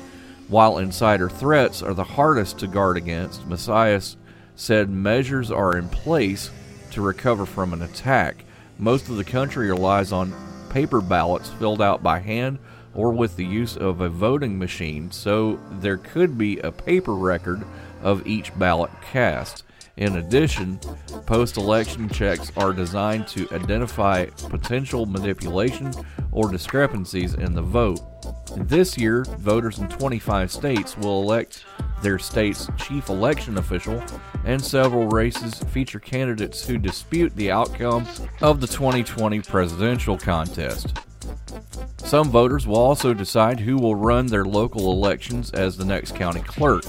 While 0.47 0.77
insider 0.77 1.27
threats 1.27 1.81
are 1.81 1.95
the 1.95 2.03
hardest 2.03 2.59
to 2.59 2.67
guard 2.67 2.97
against, 2.97 3.47
Macias 3.47 4.15
said 4.55 4.89
measures 4.89 5.49
are 5.49 5.75
in 5.75 5.89
place 5.89 6.51
to 6.91 7.01
recover 7.01 7.47
from 7.47 7.73
an 7.73 7.81
attack. 7.81 8.45
Most 8.77 9.09
of 9.09 9.17
the 9.17 9.23
country 9.23 9.69
relies 9.69 10.11
on 10.11 10.33
paper 10.69 11.01
ballots 11.01 11.49
filled 11.49 11.81
out 11.81 12.03
by 12.03 12.19
hand 12.19 12.59
or 12.93 13.11
with 13.11 13.35
the 13.35 13.45
use 13.45 13.75
of 13.75 14.01
a 14.01 14.09
voting 14.09 14.57
machine, 14.57 15.11
so 15.11 15.59
there 15.79 15.97
could 15.97 16.37
be 16.37 16.59
a 16.59 16.71
paper 16.71 17.15
record 17.15 17.63
of 18.03 18.25
each 18.27 18.57
ballot 18.57 18.91
cast. 19.11 19.63
In 19.97 20.17
addition, 20.17 20.79
post 21.25 21.57
election 21.57 22.07
checks 22.07 22.51
are 22.55 22.71
designed 22.71 23.27
to 23.29 23.49
identify 23.51 24.25
potential 24.25 25.05
manipulation 25.05 25.91
or 26.31 26.51
discrepancies 26.51 27.33
in 27.33 27.53
the 27.53 27.61
vote. 27.61 27.99
This 28.57 28.97
year, 28.97 29.25
voters 29.39 29.79
in 29.79 29.89
25 29.89 30.49
states 30.49 30.97
will 30.97 31.21
elect 31.21 31.65
their 32.01 32.17
state's 32.17 32.69
chief 32.77 33.09
election 33.09 33.57
official, 33.57 34.01
and 34.45 34.63
several 34.63 35.07
races 35.07 35.55
feature 35.65 35.99
candidates 35.99 36.65
who 36.65 36.77
dispute 36.77 37.35
the 37.35 37.51
outcome 37.51 38.07
of 38.41 38.61
the 38.61 38.67
2020 38.67 39.41
presidential 39.41 40.17
contest. 40.17 40.97
Some 41.97 42.29
voters 42.29 42.65
will 42.65 42.77
also 42.77 43.13
decide 43.13 43.59
who 43.59 43.77
will 43.77 43.95
run 43.95 44.27
their 44.27 44.45
local 44.45 44.91
elections 44.91 45.51
as 45.51 45.75
the 45.75 45.85
next 45.85 46.15
county 46.15 46.41
clerk. 46.41 46.85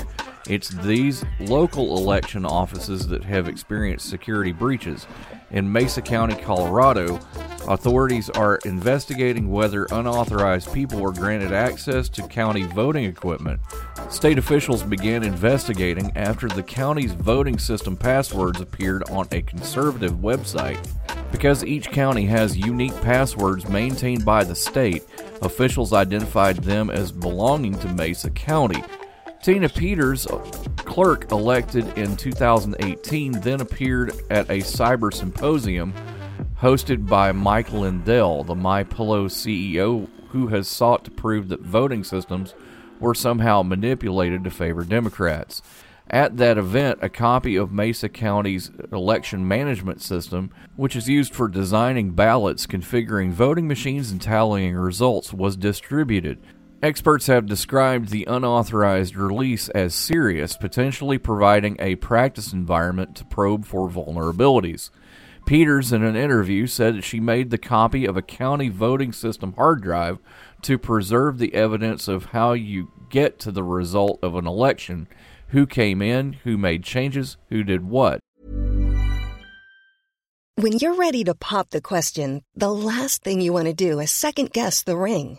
It's 0.49 0.69
these 0.69 1.25
local 1.41 1.97
election 1.97 2.45
offices 2.45 3.09
that 3.09 3.25
have 3.25 3.49
experienced 3.49 4.09
security 4.09 4.53
breaches. 4.53 5.07
In 5.53 5.71
Mesa 5.71 6.03
County, 6.03 6.35
Colorado, 6.35 7.21
authorities 7.69 8.29
are 8.31 8.59
investigating 8.65 9.51
whether 9.51 9.85
unauthorized 9.93 10.73
people 10.73 11.01
were 11.01 11.13
granted 11.13 11.53
access 11.53 12.09
to 12.11 12.27
county 12.27 12.65
voting 12.65 13.05
equipment. 13.05 13.61
State 14.11 14.39
officials 14.39 14.83
began 14.83 15.23
investigating 15.23 16.11
after 16.17 16.49
the 16.49 16.63
county's 16.65 17.13
voting 17.13 17.59
system 17.59 17.97
passwords 17.97 18.61
appeared 18.61 19.09
on 19.11 19.29
a 19.31 19.43
conservative 19.43 20.15
website. 20.15 20.85
Because 21.31 21.65
each 21.65 21.91
county 21.91 22.27
has 22.27 22.57
unique 22.57 22.99
passwords 23.03 23.69
maintained 23.69 24.25
by 24.25 24.43
the 24.43 24.55
state, 24.55 25.05
officials 25.43 25.93
identified 25.93 26.57
them 26.57 26.91
as 26.91 27.13
belonging 27.13 27.79
to 27.79 27.89
Mesa 27.95 28.31
County. 28.31 28.83
Tina 29.47 29.69
Peters, 29.69 30.27
uh, 30.27 30.39
clerk 30.79 31.31
elected 31.31 31.87
in 31.97 32.17
2018, 32.17 33.31
then 33.43 33.61
appeared 33.61 34.11
at 34.29 34.51
a 34.51 34.59
cyber 34.59 35.15
symposium 35.15 35.95
hosted 36.61 37.07
by 37.07 37.31
Mike 37.31 37.73
Lindell, 37.73 38.43
the 38.43 38.57
MyPillow 38.57 39.27
CEO, 39.29 40.09
who 40.31 40.49
has 40.49 40.67
sought 40.67 41.05
to 41.05 41.13
prove 41.13 41.49
that 41.49 41.61
voting 41.61 42.03
systems 42.03 42.55
were 42.99 43.15
somehow 43.15 43.63
manipulated 43.63 44.43
to 44.43 44.51
favor 44.51 44.83
Democrats. 44.83 45.63
At 46.11 46.39
that 46.39 46.59
event, 46.59 46.99
a 47.01 47.09
copy 47.09 47.55
of 47.55 47.71
Mesa 47.71 48.09
County's 48.09 48.73
election 48.91 49.47
management 49.47 50.03
system, 50.03 50.51
which 50.75 50.97
is 50.97 51.09
used 51.09 51.33
for 51.33 51.47
designing 51.47 52.11
ballots, 52.11 52.67
configuring 52.67 53.31
voting 53.31 53.69
machines, 53.69 54.11
and 54.11 54.21
tallying 54.21 54.75
results, 54.75 55.33
was 55.33 55.57
distributed. 55.57 56.41
Experts 56.83 57.27
have 57.27 57.47
described 57.47 58.11
the 58.11 58.27
unauthorized 58.27 59.17
release 59.17 59.71
as 59.71 59.95
serious, 59.95 60.59
potentially 60.59 61.17
providing 61.17 61.75
a 61.79 61.95
practice 61.97 62.53
environment 62.53 63.17
to 63.17 63.25
probe 63.25 63.65
for 63.65 63.89
vulnerabilities. 63.89 64.91
Peters, 65.47 65.91
in 65.91 66.05
an 66.05 66.17
interview, 66.17 66.67
said 66.67 66.97
that 66.97 67.05
she 67.05 67.19
made 67.19 67.49
the 67.49 67.57
copy 67.57 68.05
of 68.05 68.19
a 68.19 68.23
county 68.23 68.69
voting 68.69 69.11
system 69.11 69.55
hard 69.55 69.81
drive 69.81 70.19
to 70.63 70.77
preserve 70.77 71.39
the 71.39 71.55
evidence 71.55 72.09
of 72.09 72.27
how 72.27 72.53
you 72.53 72.91
get 73.09 73.39
to 73.39 73.51
the 73.51 73.63
result 73.63 74.19
of 74.23 74.35
an 74.35 74.47
election 74.47 75.09
who 75.49 75.67
came 75.67 76.03
in, 76.03 76.35
who 76.45 76.59
made 76.59 76.85
changes, 76.85 77.39
who 77.49 77.65
did 77.65 77.89
what. 77.89 78.21
When 80.57 80.73
you're 80.79 80.97
ready 80.97 81.25
to 81.25 81.35
pop 81.35 81.71
the 81.71 81.81
question, 81.81 82.43
the 82.55 82.73
last 82.73 83.23
thing 83.23 83.41
you 83.41 83.55
want 83.55 83.67
to 83.67 83.75
do 83.75 83.99
is 84.01 84.11
second 84.11 84.53
guess 84.53 84.83
the 84.83 84.97
ring 84.97 85.39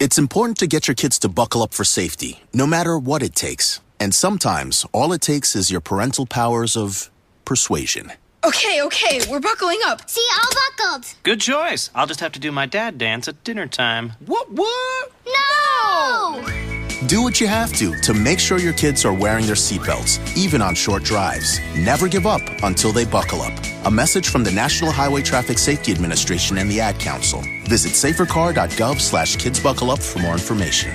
It's 0.00 0.16
important 0.16 0.58
to 0.58 0.68
get 0.68 0.86
your 0.86 0.94
kids 0.94 1.18
to 1.20 1.28
buckle 1.28 1.60
up 1.60 1.74
for 1.74 1.82
safety, 1.82 2.40
no 2.54 2.68
matter 2.68 2.96
what 2.96 3.20
it 3.20 3.34
takes. 3.34 3.80
And 3.98 4.14
sometimes 4.14 4.86
all 4.92 5.12
it 5.12 5.20
takes 5.20 5.56
is 5.56 5.72
your 5.72 5.80
parental 5.80 6.24
powers 6.24 6.76
of 6.76 7.10
persuasion. 7.44 8.12
Okay, 8.44 8.80
okay, 8.82 9.20
we're 9.28 9.40
buckling 9.40 9.80
up. 9.86 10.08
See, 10.08 10.24
all 10.32 10.52
buckled. 10.54 11.14
Good 11.24 11.40
choice. 11.40 11.90
I'll 11.96 12.06
just 12.06 12.20
have 12.20 12.30
to 12.32 12.38
do 12.38 12.52
my 12.52 12.66
dad 12.66 12.96
dance 12.96 13.26
at 13.26 13.42
dinner 13.42 13.66
time. 13.66 14.12
What, 14.24 14.52
what? 14.52 15.12
No! 15.26 16.87
Do 17.06 17.22
what 17.22 17.40
you 17.40 17.46
have 17.46 17.72
to 17.74 17.94
to 18.00 18.12
make 18.12 18.40
sure 18.40 18.58
your 18.58 18.72
kids 18.72 19.04
are 19.04 19.12
wearing 19.12 19.46
their 19.46 19.54
seatbelts, 19.54 20.36
even 20.36 20.60
on 20.60 20.74
short 20.74 21.04
drives. 21.04 21.60
Never 21.76 22.08
give 22.08 22.26
up 22.26 22.42
until 22.64 22.90
they 22.90 23.04
buckle 23.04 23.40
up. 23.40 23.52
A 23.84 23.90
message 23.90 24.30
from 24.30 24.42
the 24.42 24.50
National 24.50 24.90
Highway 24.90 25.22
Traffic 25.22 25.58
Safety 25.58 25.92
Administration 25.92 26.58
and 26.58 26.68
the 26.68 26.80
Ad 26.80 26.98
Council. 26.98 27.40
Visit 27.68 27.92
safercar.gov 27.92 29.00
slash 29.00 29.36
kidsbuckleup 29.36 30.02
for 30.02 30.18
more 30.18 30.32
information. 30.32 30.92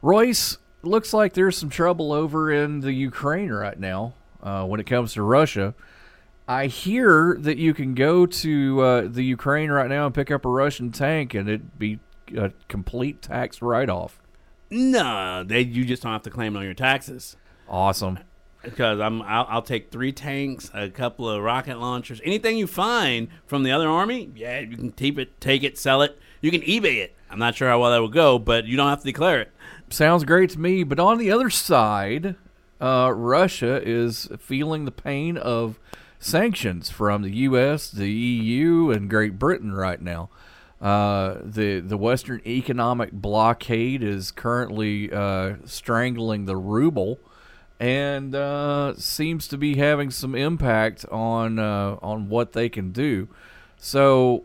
Royce, 0.00 0.56
looks 0.82 1.12
like 1.12 1.34
there's 1.34 1.58
some 1.58 1.68
trouble 1.68 2.14
over 2.14 2.50
in 2.50 2.80
the 2.80 2.94
Ukraine 2.94 3.50
right 3.50 3.78
now 3.78 4.14
uh, 4.42 4.64
when 4.64 4.80
it 4.80 4.86
comes 4.86 5.12
to 5.14 5.22
Russia. 5.22 5.74
I 6.48 6.68
hear 6.68 7.36
that 7.40 7.58
you 7.58 7.74
can 7.74 7.94
go 7.94 8.24
to 8.24 8.80
uh, 8.80 9.00
the 9.06 9.22
Ukraine 9.22 9.70
right 9.70 9.90
now 9.90 10.06
and 10.06 10.14
pick 10.14 10.30
up 10.30 10.46
a 10.46 10.48
Russian 10.48 10.92
tank 10.92 11.34
and 11.34 11.46
it'd 11.46 11.78
be 11.78 11.98
a 12.34 12.52
complete 12.68 13.20
tax 13.20 13.60
write 13.60 13.90
off. 13.90 14.18
No, 14.70 15.44
they 15.44 15.60
you 15.60 15.84
just 15.84 16.02
don't 16.02 16.12
have 16.12 16.22
to 16.22 16.30
claim 16.30 16.56
it 16.56 16.58
on 16.58 16.64
your 16.64 16.74
taxes. 16.74 17.36
Awesome. 17.68 18.18
Because 18.62 18.98
I'm, 18.98 19.22
I'll, 19.22 19.46
I'll 19.48 19.62
take 19.62 19.92
three 19.92 20.10
tanks, 20.10 20.70
a 20.74 20.90
couple 20.90 21.28
of 21.28 21.40
rocket 21.40 21.78
launchers, 21.78 22.20
anything 22.24 22.56
you 22.56 22.66
find 22.66 23.28
from 23.46 23.62
the 23.62 23.70
other 23.70 23.88
army. 23.88 24.30
Yeah, 24.34 24.60
you 24.60 24.76
can 24.76 24.90
keep 24.90 25.18
it, 25.18 25.40
take 25.40 25.62
it, 25.62 25.78
sell 25.78 26.02
it. 26.02 26.18
You 26.40 26.50
can 26.50 26.62
eBay 26.62 26.96
it. 26.96 27.14
I'm 27.30 27.38
not 27.38 27.54
sure 27.54 27.68
how 27.68 27.80
well 27.80 27.92
that 27.92 28.00
will 28.00 28.08
go, 28.08 28.38
but 28.38 28.66
you 28.66 28.76
don't 28.76 28.88
have 28.88 29.00
to 29.00 29.04
declare 29.04 29.40
it. 29.40 29.52
Sounds 29.88 30.24
great 30.24 30.50
to 30.50 30.60
me. 30.60 30.82
But 30.82 30.98
on 30.98 31.18
the 31.18 31.30
other 31.30 31.48
side, 31.48 32.34
uh, 32.80 33.12
Russia 33.14 33.80
is 33.84 34.28
feeling 34.38 34.84
the 34.84 34.90
pain 34.90 35.36
of 35.36 35.78
sanctions 36.18 36.90
from 36.90 37.22
the 37.22 37.30
U.S., 37.30 37.90
the 37.90 38.10
EU, 38.10 38.90
and 38.90 39.08
Great 39.08 39.38
Britain 39.38 39.72
right 39.72 40.00
now. 40.00 40.28
Uh, 40.80 41.38
the 41.42 41.80
the 41.80 41.96
Western 41.96 42.40
economic 42.46 43.10
blockade 43.12 44.02
is 44.02 44.30
currently 44.30 45.10
uh, 45.10 45.54
strangling 45.64 46.44
the 46.44 46.56
ruble, 46.56 47.18
and 47.80 48.34
uh, 48.34 48.94
seems 48.96 49.48
to 49.48 49.56
be 49.56 49.76
having 49.76 50.10
some 50.10 50.34
impact 50.34 51.06
on 51.10 51.58
uh, 51.58 51.96
on 52.02 52.28
what 52.28 52.52
they 52.52 52.68
can 52.68 52.92
do. 52.92 53.28
So 53.78 54.44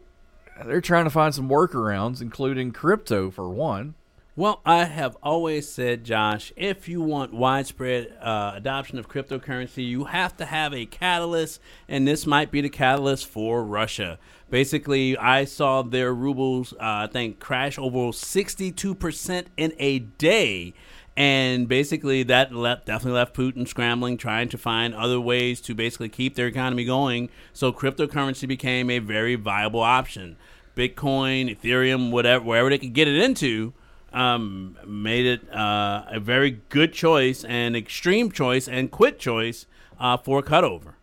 they're 0.66 0.82
trying 0.82 1.04
to 1.04 1.10
find 1.10 1.36
some 1.36 1.50
workarounds, 1.50 2.22
including 2.22 2.72
crypto 2.72 3.30
for 3.30 3.50
one. 3.50 3.96
Well, 4.42 4.60
I 4.66 4.86
have 4.86 5.18
always 5.22 5.70
said, 5.70 6.04
Josh, 6.04 6.52
if 6.56 6.90
you 6.90 7.00
want 7.00 7.32
widespread 7.32 8.18
uh, 8.20 8.54
adoption 8.56 8.98
of 8.98 9.08
cryptocurrency, 9.08 9.88
you 9.88 10.06
have 10.06 10.36
to 10.38 10.46
have 10.46 10.74
a 10.74 10.88
catalyst, 10.88 11.62
and 11.88 12.08
this 12.08 12.26
might 12.26 12.50
be 12.50 12.60
the 12.60 12.68
catalyst 12.68 13.28
for 13.28 13.64
Russia. 13.64 14.18
Basically, 14.50 15.16
I 15.16 15.46
saw 15.46 15.84
their 15.84 16.12
rubles, 16.12 16.74
uh, 16.74 16.78
I 16.80 17.08
think, 17.14 17.40
crash 17.40 17.78
over 17.78 18.12
62% 18.12 19.46
in 19.58 19.74
a 19.78 20.00
day. 20.00 20.74
And 21.16 21.68
basically, 21.68 22.24
that 22.24 22.52
left, 22.52 22.88
definitely 22.88 23.20
left 23.20 23.36
Putin 23.36 23.68
scrambling, 23.68 24.18
trying 24.18 24.50
to 24.50 24.58
find 24.58 24.96
other 24.96 25.22
ways 25.22 25.62
to 25.62 25.76
basically 25.76 26.10
keep 26.10 26.34
their 26.34 26.48
economy 26.48 26.84
going. 26.84 27.30
So, 27.54 27.72
cryptocurrency 27.72 28.48
became 28.48 28.90
a 28.90 28.98
very 28.98 29.36
viable 29.36 29.82
option. 29.82 30.36
Bitcoin, 30.76 31.56
Ethereum, 31.56 32.10
whatever, 32.10 32.44
wherever 32.44 32.72
they 32.72 32.80
could 32.80 32.94
get 32.94 33.08
it 33.08 33.22
into, 33.22 33.74
um, 34.14 34.78
made 34.86 35.26
it 35.26 35.54
uh, 35.54 36.06
a 36.08 36.20
very 36.20 36.62
good 36.70 36.94
choice 36.94 37.44
and 37.44 37.76
extreme 37.76 38.32
choice 38.32 38.68
and 38.68 38.92
quit 38.92 39.20
choice 39.20 39.66
uh, 40.00 40.18
for 40.18 40.42
cutover. 40.42 40.94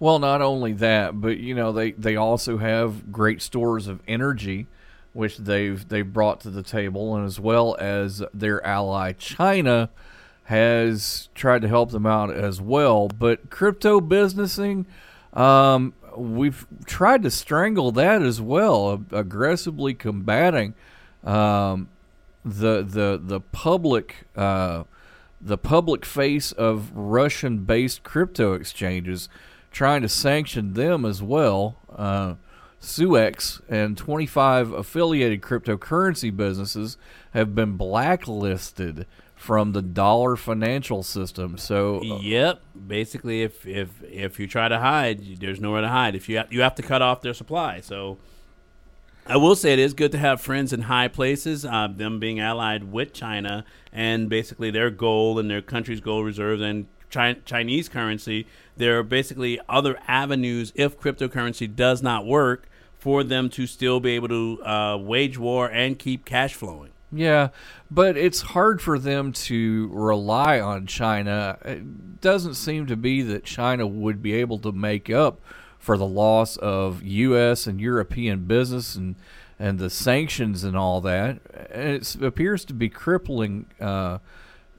Well, 0.00 0.18
not 0.18 0.40
only 0.40 0.72
that, 0.74 1.20
but 1.20 1.38
you 1.38 1.54
know 1.54 1.72
they, 1.72 1.92
they 1.92 2.16
also 2.16 2.58
have 2.58 3.10
great 3.12 3.42
stores 3.42 3.88
of 3.88 4.00
energy, 4.06 4.66
which 5.12 5.38
they've 5.38 5.86
they've 5.88 6.10
brought 6.10 6.40
to 6.42 6.50
the 6.50 6.62
table, 6.62 7.16
and 7.16 7.26
as 7.26 7.40
well 7.40 7.76
as 7.80 8.22
their 8.32 8.64
ally 8.64 9.12
China 9.12 9.90
has 10.44 11.28
tried 11.34 11.62
to 11.62 11.68
help 11.68 11.90
them 11.90 12.06
out 12.06 12.32
as 12.32 12.60
well. 12.60 13.08
But 13.08 13.50
crypto 13.50 14.00
businessing, 14.00 14.86
um, 15.34 15.92
we've 16.16 16.66
tried 16.86 17.22
to 17.24 17.30
strangle 17.30 17.92
that 17.92 18.22
as 18.22 18.40
well, 18.40 19.04
aggressively 19.10 19.94
combating 19.94 20.74
um, 21.24 21.88
the 22.48 22.82
the 22.82 23.20
the 23.22 23.40
public 23.40 24.26
uh, 24.36 24.84
the 25.40 25.58
public 25.58 26.04
face 26.04 26.52
of 26.52 26.90
Russian-based 26.94 28.02
crypto 28.02 28.54
exchanges, 28.54 29.28
trying 29.70 30.02
to 30.02 30.08
sanction 30.08 30.74
them 30.74 31.04
as 31.04 31.22
well. 31.22 31.76
Uh, 31.94 32.34
Suex 32.80 33.60
and 33.68 33.96
25 33.96 34.72
affiliated 34.72 35.42
cryptocurrency 35.42 36.34
businesses 36.34 36.96
have 37.32 37.54
been 37.54 37.76
blacklisted 37.76 39.06
from 39.34 39.72
the 39.72 39.82
dollar 39.82 40.36
financial 40.36 41.02
system. 41.02 41.56
So, 41.58 41.98
uh, 41.98 42.18
yep, 42.20 42.60
basically, 42.86 43.42
if 43.42 43.66
if 43.66 44.02
if 44.02 44.40
you 44.40 44.46
try 44.46 44.68
to 44.68 44.78
hide, 44.78 45.40
there's 45.40 45.60
nowhere 45.60 45.82
to 45.82 45.88
hide. 45.88 46.14
If 46.14 46.28
you 46.28 46.38
ha- 46.38 46.46
you 46.50 46.60
have 46.62 46.74
to 46.76 46.82
cut 46.82 47.02
off 47.02 47.22
their 47.22 47.34
supply, 47.34 47.80
so. 47.80 48.18
I 49.30 49.36
will 49.36 49.54
say 49.54 49.74
it 49.74 49.78
is 49.78 49.92
good 49.92 50.10
to 50.12 50.18
have 50.18 50.40
friends 50.40 50.72
in 50.72 50.82
high 50.82 51.08
places, 51.08 51.66
uh, 51.66 51.88
them 51.94 52.18
being 52.18 52.40
allied 52.40 52.90
with 52.90 53.12
China, 53.12 53.66
and 53.92 54.30
basically 54.30 54.70
their 54.70 54.88
goal 54.88 55.38
and 55.38 55.50
their 55.50 55.60
country's 55.60 56.00
gold 56.00 56.24
reserves 56.24 56.62
and 56.62 56.86
Chi- 57.10 57.36
Chinese 57.44 57.90
currency. 57.90 58.46
There 58.78 58.98
are 58.98 59.02
basically 59.02 59.60
other 59.68 59.98
avenues 60.08 60.72
if 60.74 60.98
cryptocurrency 60.98 61.74
does 61.74 62.02
not 62.02 62.24
work 62.24 62.70
for 62.98 63.22
them 63.22 63.50
to 63.50 63.66
still 63.66 64.00
be 64.00 64.12
able 64.12 64.28
to 64.28 64.64
uh, 64.64 64.96
wage 64.96 65.36
war 65.36 65.70
and 65.70 65.98
keep 65.98 66.24
cash 66.24 66.54
flowing. 66.54 66.90
Yeah, 67.12 67.48
but 67.90 68.16
it's 68.16 68.40
hard 68.40 68.80
for 68.80 68.98
them 68.98 69.32
to 69.32 69.90
rely 69.92 70.58
on 70.58 70.86
China. 70.86 71.58
It 71.64 72.20
doesn't 72.22 72.54
seem 72.54 72.86
to 72.86 72.96
be 72.96 73.20
that 73.22 73.44
China 73.44 73.86
would 73.86 74.22
be 74.22 74.32
able 74.34 74.58
to 74.60 74.72
make 74.72 75.10
up 75.10 75.40
for 75.78 75.96
the 75.96 76.06
loss 76.06 76.56
of 76.56 77.02
U.S. 77.02 77.66
and 77.66 77.80
European 77.80 78.44
business 78.44 78.94
and 78.94 79.16
and 79.60 79.80
the 79.80 79.90
sanctions 79.90 80.62
and 80.62 80.76
all 80.76 81.00
that. 81.00 81.40
It 81.70 82.14
appears 82.22 82.64
to 82.66 82.74
be 82.74 82.88
crippling 82.88 83.66
uh, 83.80 84.18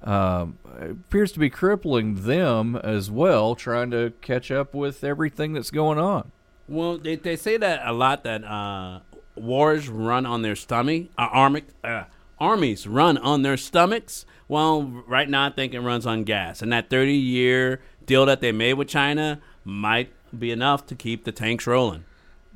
um, 0.04 0.58
appears 0.80 1.32
to 1.34 1.40
be 1.40 1.50
crippling 1.50 2.24
them 2.24 2.76
as 2.78 3.12
well, 3.12 3.56
trying 3.56 3.92
to 3.92 4.14
catch 4.22 4.50
up 4.50 4.74
with 4.74 5.04
everything 5.04 5.54
that's 5.54 5.72
going 5.72 6.00
on. 6.00 6.32
Well, 6.68 6.98
they, 6.98 7.16
they 7.16 7.36
say 7.36 7.58
that 7.58 7.82
a 7.84 7.92
lot 7.92 8.24
that 8.24 8.44
uh, 8.44 9.00
wars 9.36 9.90
run 9.90 10.26
on 10.26 10.42
their 10.42 10.56
stomach, 10.56 11.08
uh, 11.18 11.28
army, 11.32 11.64
uh, 11.84 12.04
armies 12.40 12.88
run 12.88 13.18
on 13.18 13.42
their 13.42 13.58
stomachs. 13.58 14.26
Well, 14.48 14.84
right 15.08 15.30
now 15.30 15.48
I 15.48 15.50
think 15.50 15.74
it 15.74 15.82
runs 15.82 16.06
on 16.06 16.24
gas, 16.24 16.62
and 16.62 16.72
that 16.72 16.90
30 16.90 17.14
year 17.14 17.82
deal 18.06 18.26
that 18.26 18.40
they 18.42 18.52
made 18.52 18.74
with 18.76 18.88
China 18.88 19.42
might 19.66 20.14
be 20.38 20.52
enough 20.52 20.86
to 20.88 20.96
keep 20.96 21.24
the 21.24 21.32
tanks 21.32 21.65
rolling. 21.68 22.06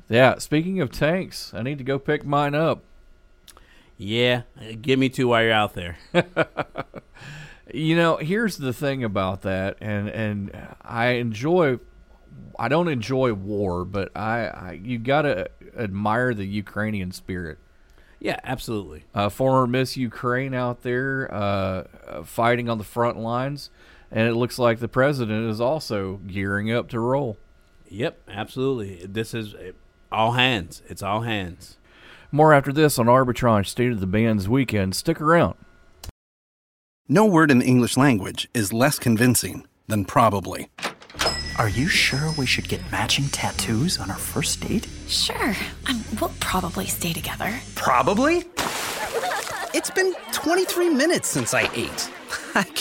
Yeah, 0.08 0.38
speaking 0.38 0.80
of 0.80 0.90
tanks, 0.90 1.52
I 1.54 1.62
need 1.62 1.78
to 1.78 1.84
go 1.84 1.98
pick 1.98 2.24
mine 2.24 2.54
up. 2.54 2.82
Yeah, 3.96 4.42
give 4.80 4.98
me 4.98 5.08
two 5.08 5.28
while 5.28 5.42
you're 5.42 5.52
out 5.52 5.74
there. 5.74 5.96
you 7.72 7.96
know, 7.96 8.16
here's 8.16 8.56
the 8.56 8.72
thing 8.72 9.04
about 9.04 9.42
that, 9.42 9.76
and 9.80 10.08
and 10.08 10.68
I 10.82 11.06
enjoy. 11.12 11.78
I 12.58 12.68
don't 12.68 12.88
enjoy 12.88 13.32
war, 13.32 13.84
but 13.84 14.16
I, 14.16 14.46
I 14.46 14.80
you 14.82 14.98
gotta 14.98 15.50
admire 15.76 16.34
the 16.34 16.44
Ukrainian 16.44 17.12
spirit. 17.12 17.58
Yeah, 18.20 18.40
absolutely. 18.42 19.04
Uh, 19.14 19.28
former 19.28 19.66
Miss 19.66 19.96
Ukraine 19.96 20.54
out 20.54 20.82
there 20.82 21.32
uh, 21.32 21.84
fighting 22.24 22.68
on 22.68 22.78
the 22.78 22.84
front 22.84 23.18
lines, 23.18 23.70
and 24.10 24.28
it 24.28 24.34
looks 24.34 24.58
like 24.58 24.78
the 24.78 24.88
president 24.88 25.50
is 25.50 25.60
also 25.60 26.20
gearing 26.26 26.72
up 26.72 26.88
to 26.90 27.00
roll. 27.00 27.36
Yep, 27.94 28.28
absolutely. 28.28 29.06
This 29.06 29.34
is 29.34 29.54
all 30.10 30.32
hands. 30.32 30.82
It's 30.88 31.02
all 31.02 31.20
hands. 31.20 31.76
More 32.32 32.52
after 32.52 32.72
this 32.72 32.98
on 32.98 33.06
Arbitrage 33.06 33.66
State 33.66 33.92
of 33.92 34.00
the 34.00 34.06
Bands 34.08 34.48
weekend. 34.48 34.96
Stick 34.96 35.20
around. 35.20 35.54
No 37.08 37.24
word 37.24 37.52
in 37.52 37.60
the 37.60 37.66
English 37.66 37.96
language 37.96 38.48
is 38.52 38.72
less 38.72 38.98
convincing 38.98 39.68
than 39.86 40.04
probably. 40.04 40.70
Are 41.56 41.68
you 41.68 41.86
sure 41.86 42.32
we 42.36 42.46
should 42.46 42.68
get 42.68 42.80
matching 42.90 43.26
tattoos 43.26 44.00
on 44.00 44.10
our 44.10 44.18
first 44.18 44.60
date? 44.66 44.88
Sure. 45.06 45.54
Um, 45.88 46.04
we'll 46.20 46.32
probably 46.40 46.86
stay 46.86 47.12
together. 47.12 47.60
Probably? 47.76 48.38
It's 49.72 49.90
been 49.90 50.14
23 50.32 50.88
minutes 50.88 51.28
since 51.28 51.54
I 51.54 51.70
ate. 51.74 52.10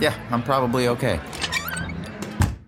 Yeah, 0.00 0.14
I'm 0.30 0.42
probably 0.42 0.88
okay. 0.88 1.20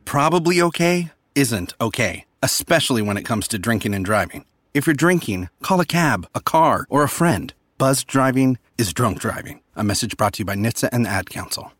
Probably 0.04 0.62
okay 0.62 1.12
isn't 1.34 1.74
okay, 1.80 2.24
especially 2.42 3.02
when 3.02 3.16
it 3.16 3.24
comes 3.24 3.46
to 3.48 3.58
drinking 3.58 3.94
and 3.94 4.04
driving. 4.04 4.44
If 4.74 4.86
you're 4.86 4.94
drinking, 4.94 5.50
call 5.62 5.80
a 5.80 5.86
cab, 5.86 6.26
a 6.34 6.40
car, 6.40 6.86
or 6.88 7.02
a 7.02 7.08
friend. 7.08 7.52
Buzz 7.78 8.04
driving 8.04 8.58
is 8.76 8.92
drunk 8.92 9.20
driving. 9.20 9.60
A 9.76 9.84
message 9.84 10.16
brought 10.16 10.32
to 10.34 10.38
you 10.40 10.44
by 10.44 10.56
NHTSA 10.56 10.88
and 10.90 11.04
the 11.04 11.10
Ad 11.10 11.30
Council. 11.30 11.72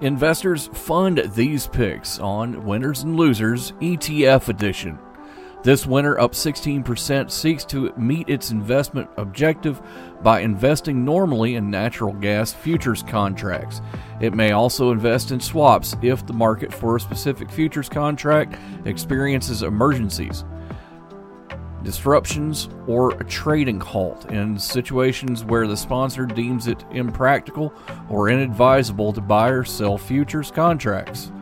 Investors 0.00 0.68
fund 0.74 1.22
these 1.34 1.66
picks 1.66 2.18
on 2.18 2.64
Winners 2.64 3.02
and 3.02 3.16
Losers 3.16 3.72
ETF 3.80 4.48
edition. 4.48 4.98
This 5.64 5.86
winner, 5.86 6.18
up 6.20 6.32
16%, 6.32 7.30
seeks 7.30 7.64
to 7.66 7.92
meet 7.96 8.28
its 8.28 8.52
investment 8.52 9.10
objective 9.16 9.82
by 10.22 10.40
investing 10.40 11.04
normally 11.04 11.56
in 11.56 11.68
natural 11.68 12.12
gas 12.12 12.52
futures 12.52 13.02
contracts. 13.02 13.80
It 14.20 14.34
may 14.34 14.52
also 14.52 14.92
invest 14.92 15.32
in 15.32 15.40
swaps 15.40 15.96
if 16.00 16.24
the 16.24 16.32
market 16.32 16.72
for 16.72 16.96
a 16.96 17.00
specific 17.00 17.50
futures 17.50 17.88
contract 17.88 18.56
experiences 18.84 19.64
emergencies, 19.64 20.44
disruptions, 21.82 22.68
or 22.86 23.10
a 23.20 23.24
trading 23.24 23.80
halt 23.80 24.30
in 24.30 24.60
situations 24.60 25.44
where 25.44 25.66
the 25.66 25.76
sponsor 25.76 26.24
deems 26.24 26.68
it 26.68 26.84
impractical 26.92 27.74
or 28.08 28.28
inadvisable 28.28 29.12
to 29.12 29.20
buy 29.20 29.48
or 29.48 29.64
sell 29.64 29.98
futures 29.98 30.52
contracts. 30.52 31.32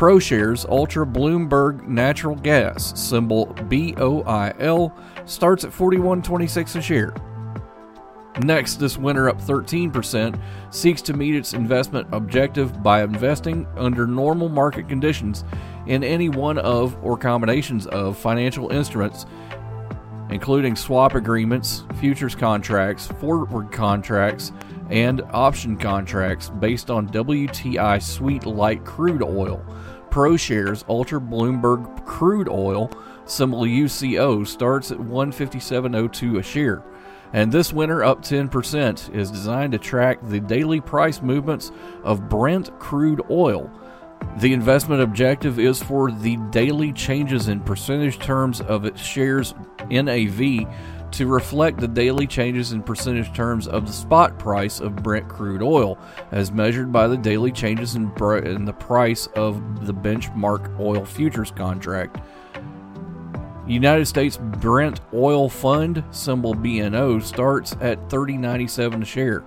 ProShares 0.00 0.66
Ultra 0.70 1.04
Bloomberg 1.04 1.86
Natural 1.86 2.34
Gas, 2.34 2.98
symbol 2.98 3.54
BOIL, 3.68 4.96
starts 5.26 5.64
at 5.64 5.72
41.26 5.72 6.76
a 6.76 6.80
share. 6.80 7.14
Next, 8.42 8.76
this 8.76 8.96
winner 8.96 9.28
up 9.28 9.38
13% 9.42 10.40
seeks 10.70 11.02
to 11.02 11.12
meet 11.12 11.34
its 11.34 11.52
investment 11.52 12.08
objective 12.12 12.82
by 12.82 13.02
investing 13.02 13.66
under 13.76 14.06
normal 14.06 14.48
market 14.48 14.88
conditions 14.88 15.44
in 15.86 16.02
any 16.02 16.30
one 16.30 16.56
of 16.56 16.96
or 17.04 17.18
combinations 17.18 17.86
of 17.88 18.16
financial 18.16 18.70
instruments 18.70 19.26
including 20.30 20.76
swap 20.76 21.14
agreements, 21.14 21.84
futures 21.98 22.34
contracts, 22.34 23.08
forward 23.18 23.70
contracts, 23.72 24.52
and 24.88 25.22
option 25.32 25.76
contracts 25.76 26.50
based 26.60 26.90
on 26.90 27.08
WTI 27.08 28.02
sweet 28.02 28.46
light 28.46 28.84
crude 28.84 29.22
oil. 29.22 29.64
ProShares 30.10 30.84
Ultra 30.88 31.20
Bloomberg 31.20 32.04
crude 32.04 32.48
oil, 32.48 32.90
symbol 33.26 33.62
UCO, 33.62 34.46
starts 34.46 34.90
at 34.90 34.98
157.02 34.98 36.38
a 36.38 36.42
share. 36.42 36.82
And 37.32 37.52
this 37.52 37.72
winter 37.72 38.02
up 38.02 38.22
10% 38.22 39.14
is 39.14 39.30
designed 39.30 39.72
to 39.72 39.78
track 39.78 40.18
the 40.22 40.40
daily 40.40 40.80
price 40.80 41.22
movements 41.22 41.70
of 42.02 42.28
Brent 42.28 42.76
crude 42.80 43.22
oil. 43.30 43.70
The 44.38 44.52
investment 44.52 45.00
objective 45.00 45.58
is 45.58 45.82
for 45.82 46.10
the 46.10 46.36
daily 46.50 46.92
changes 46.92 47.48
in 47.48 47.60
percentage 47.60 48.18
terms 48.18 48.60
of 48.60 48.84
its 48.84 49.00
shares 49.00 49.54
NAV 49.90 50.66
to 51.12 51.26
reflect 51.26 51.78
the 51.78 51.88
daily 51.88 52.26
changes 52.26 52.72
in 52.72 52.82
percentage 52.82 53.32
terms 53.34 53.66
of 53.66 53.86
the 53.86 53.92
spot 53.92 54.38
price 54.38 54.80
of 54.80 54.96
Brent 54.96 55.28
crude 55.28 55.62
oil, 55.62 55.98
as 56.32 56.52
measured 56.52 56.92
by 56.92 57.08
the 57.08 57.16
daily 57.16 57.52
changes 57.52 57.94
in, 57.96 58.12
in 58.44 58.64
the 58.64 58.76
price 58.78 59.26
of 59.28 59.86
the 59.86 59.94
benchmark 59.94 60.78
oil 60.78 61.04
futures 61.04 61.50
contract. 61.50 62.18
United 63.66 64.06
States 64.06 64.36
Brent 64.36 65.00
Oil 65.14 65.48
Fund, 65.48 66.02
symbol 66.10 66.54
BNO, 66.54 67.22
starts 67.22 67.72
at 67.80 68.08
30.97 68.08 69.02
a 69.02 69.04
share. 69.04 69.44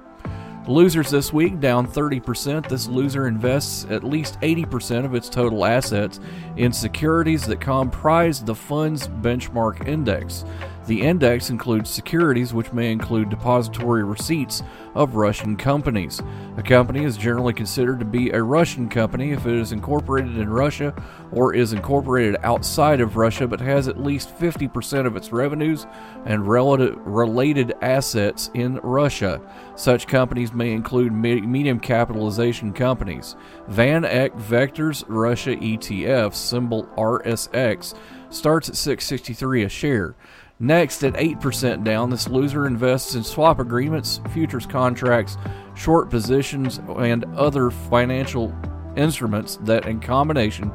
Losers 0.65 1.11
this 1.11 1.33
week 1.33 1.59
down 1.59 1.85
30%. 1.85 2.69
This 2.69 2.87
loser 2.87 3.27
invests 3.27 3.85
at 3.89 4.03
least 4.03 4.39
80% 4.39 5.03
of 5.03 5.13
its 5.13 5.27
total 5.27 5.65
assets 5.65 6.21
in 6.55 6.71
securities 6.71 7.45
that 7.47 7.59
comprise 7.59 8.41
the 8.41 8.55
fund's 8.55 9.09
benchmark 9.09 9.85
index. 9.85 10.45
The 10.85 11.01
index 11.01 11.49
includes 11.49 11.89
securities 11.89 12.53
which 12.53 12.73
may 12.73 12.91
include 12.91 13.29
depository 13.29 14.03
receipts 14.03 14.61
of 14.95 15.15
Russian 15.15 15.55
companies. 15.55 16.21
A 16.57 16.63
company 16.63 17.05
is 17.05 17.15
generally 17.15 17.53
considered 17.53 17.99
to 17.99 18.05
be 18.05 18.29
a 18.31 18.43
Russian 18.43 18.89
company 18.89 19.31
if 19.31 19.45
it 19.45 19.55
is 19.55 19.71
incorporated 19.71 20.37
in 20.37 20.49
Russia 20.49 20.93
or 21.31 21.53
is 21.53 21.71
incorporated 21.71 22.35
outside 22.43 22.99
of 22.99 23.15
Russia 23.15 23.47
but 23.47 23.61
has 23.61 23.87
at 23.87 24.03
least 24.03 24.37
50% 24.37 25.05
of 25.05 25.15
its 25.15 25.31
revenues 25.31 25.87
and 26.25 26.47
relative, 26.47 26.97
related 27.05 27.73
assets 27.81 28.51
in 28.53 28.75
Russia. 28.83 29.41
Such 29.75 30.05
companies 30.05 30.51
may 30.51 30.73
include 30.73 31.13
medium 31.13 31.79
capitalization 31.79 32.73
companies. 32.73 33.35
Van 33.69 34.03
Eck 34.03 34.33
Vectors 34.33 35.05
Russia 35.07 35.55
ETF, 35.55 36.35
symbol 36.35 36.85
RSX, 36.97 37.95
starts 38.29 38.67
at 38.69 38.75
663 38.75 39.63
a 39.63 39.69
share. 39.69 40.15
Next, 40.63 41.03
at 41.03 41.15
8% 41.15 41.83
down, 41.83 42.09
this 42.09 42.29
loser 42.29 42.65
invests 42.67 43.15
in 43.15 43.23
swap 43.25 43.59
agreements, 43.59 44.21
futures 44.31 44.65
contracts, 44.65 45.37
short 45.75 46.09
positions, 46.09 46.79
and 46.97 47.25
other 47.35 47.69
financial 47.69 48.55
instruments 48.95 49.59
that, 49.63 49.85
in 49.85 49.99
combination, 49.99 50.71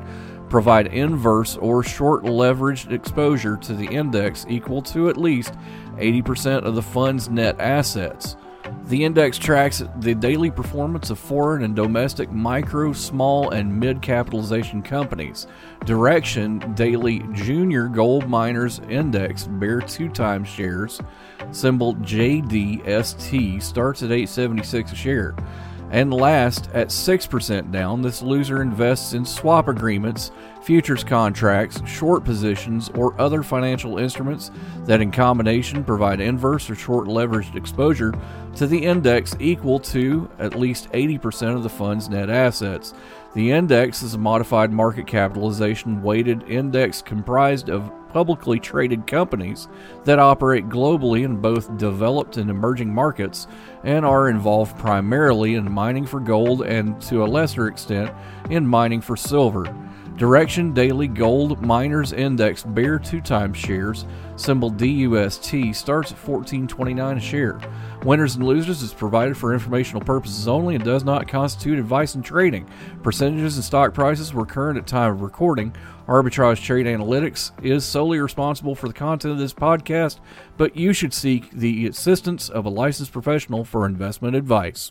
provide 0.50 0.88
inverse 0.88 1.56
or 1.56 1.82
short 1.82 2.24
leveraged 2.24 2.92
exposure 2.92 3.56
to 3.56 3.72
the 3.72 3.86
index 3.86 4.44
equal 4.46 4.82
to 4.82 5.08
at 5.08 5.16
least 5.16 5.54
80% 5.96 6.64
of 6.64 6.74
the 6.74 6.82
fund's 6.82 7.30
net 7.30 7.58
assets. 7.58 8.36
The 8.88 9.04
index 9.04 9.36
tracks 9.36 9.82
the 10.00 10.14
daily 10.14 10.50
performance 10.50 11.10
of 11.10 11.18
foreign 11.18 11.62
and 11.62 11.76
domestic 11.76 12.32
micro, 12.32 12.94
small, 12.94 13.50
and 13.50 13.78
mid 13.78 14.00
capitalization 14.00 14.80
companies. 14.80 15.46
Direxion 15.80 16.74
Daily 16.74 17.22
Junior 17.34 17.88
Gold 17.88 18.30
Miners 18.30 18.80
Index 18.88 19.46
Bear 19.46 19.82
2 19.82 20.08
times 20.08 20.48
shares, 20.48 21.02
symbol 21.52 21.96
JDST, 21.96 23.62
starts 23.62 24.02
at 24.02 24.10
876 24.10 24.92
a 24.92 24.94
share. 24.94 25.34
And 25.90 26.12
last, 26.12 26.70
at 26.72 26.88
6% 26.88 27.70
down, 27.70 28.00
this 28.00 28.22
loser 28.22 28.62
invests 28.62 29.12
in 29.12 29.26
swap 29.26 29.68
agreements, 29.68 30.30
futures 30.68 31.02
contracts, 31.02 31.80
short 31.88 32.24
positions, 32.26 32.90
or 32.90 33.18
other 33.18 33.42
financial 33.42 33.96
instruments 33.96 34.50
that 34.84 35.00
in 35.00 35.10
combination 35.10 35.82
provide 35.82 36.20
inverse 36.20 36.68
or 36.68 36.74
short 36.74 37.08
leveraged 37.08 37.56
exposure 37.56 38.12
to 38.54 38.66
the 38.66 38.76
index 38.76 39.34
equal 39.40 39.78
to 39.78 40.30
at 40.38 40.54
least 40.54 40.92
80% 40.92 41.56
of 41.56 41.62
the 41.62 41.70
fund's 41.70 42.10
net 42.10 42.28
assets. 42.28 42.92
The 43.32 43.50
index 43.50 44.02
is 44.02 44.12
a 44.12 44.18
modified 44.18 44.70
market 44.70 45.06
capitalization 45.06 46.02
weighted 46.02 46.42
index 46.46 47.00
comprised 47.00 47.70
of 47.70 47.90
publicly 48.10 48.60
traded 48.60 49.06
companies 49.06 49.68
that 50.04 50.18
operate 50.18 50.68
globally 50.68 51.24
in 51.24 51.40
both 51.40 51.78
developed 51.78 52.36
and 52.36 52.50
emerging 52.50 52.92
markets 52.92 53.46
and 53.84 54.04
are 54.04 54.28
involved 54.28 54.76
primarily 54.78 55.54
in 55.54 55.72
mining 55.72 56.04
for 56.04 56.20
gold 56.20 56.60
and 56.60 57.00
to 57.00 57.24
a 57.24 57.26
lesser 57.26 57.68
extent 57.68 58.12
in 58.50 58.66
mining 58.66 59.00
for 59.00 59.16
silver. 59.16 59.64
Direxion 60.18 60.74
Daily 60.74 61.06
Gold 61.06 61.62
Miners 61.62 62.12
Index 62.12 62.64
Bear 62.64 62.98
2 62.98 63.20
times 63.20 63.56
shares, 63.56 64.04
symbol 64.34 64.68
DUST, 64.68 65.72
starts 65.72 66.10
at 66.10 66.18
14.29 66.18 67.16
a 67.16 67.20
share. 67.20 67.60
Winners 68.02 68.34
and 68.34 68.44
losers 68.44 68.82
is 68.82 68.92
provided 68.92 69.36
for 69.36 69.54
informational 69.54 70.02
purposes 70.02 70.48
only 70.48 70.74
and 70.74 70.82
does 70.82 71.04
not 71.04 71.28
constitute 71.28 71.78
advice 71.78 72.16
in 72.16 72.22
trading. 72.22 72.68
Percentages 73.04 73.54
and 73.54 73.64
stock 73.64 73.94
prices 73.94 74.34
were 74.34 74.44
current 74.44 74.76
at 74.76 74.88
time 74.88 75.12
of 75.12 75.22
recording. 75.22 75.72
Arbitrage 76.08 76.64
Trade 76.64 76.86
Analytics 76.86 77.52
is 77.64 77.84
solely 77.84 78.18
responsible 78.18 78.74
for 78.74 78.88
the 78.88 78.94
content 78.94 79.30
of 79.30 79.38
this 79.38 79.54
podcast, 79.54 80.18
but 80.56 80.76
you 80.76 80.92
should 80.92 81.14
seek 81.14 81.48
the 81.52 81.86
assistance 81.86 82.48
of 82.48 82.66
a 82.66 82.70
licensed 82.70 83.12
professional 83.12 83.64
for 83.64 83.86
investment 83.86 84.34
advice. 84.34 84.90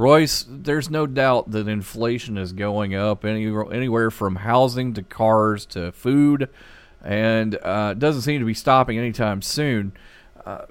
Royce, 0.00 0.46
there's 0.48 0.88
no 0.88 1.06
doubt 1.06 1.50
that 1.50 1.68
inflation 1.68 2.38
is 2.38 2.52
going 2.52 2.94
up 2.94 3.24
any, 3.24 3.46
anywhere 3.46 4.10
from 4.10 4.36
housing 4.36 4.94
to 4.94 5.02
cars 5.02 5.66
to 5.66 5.92
food, 5.92 6.48
and 7.04 7.58
uh, 7.62 7.94
doesn't 7.94 8.22
seem 8.22 8.40
to 8.40 8.46
be 8.46 8.54
stopping 8.54 8.98
anytime 8.98 9.42
soon. 9.42 9.92
Uh, 10.44 10.64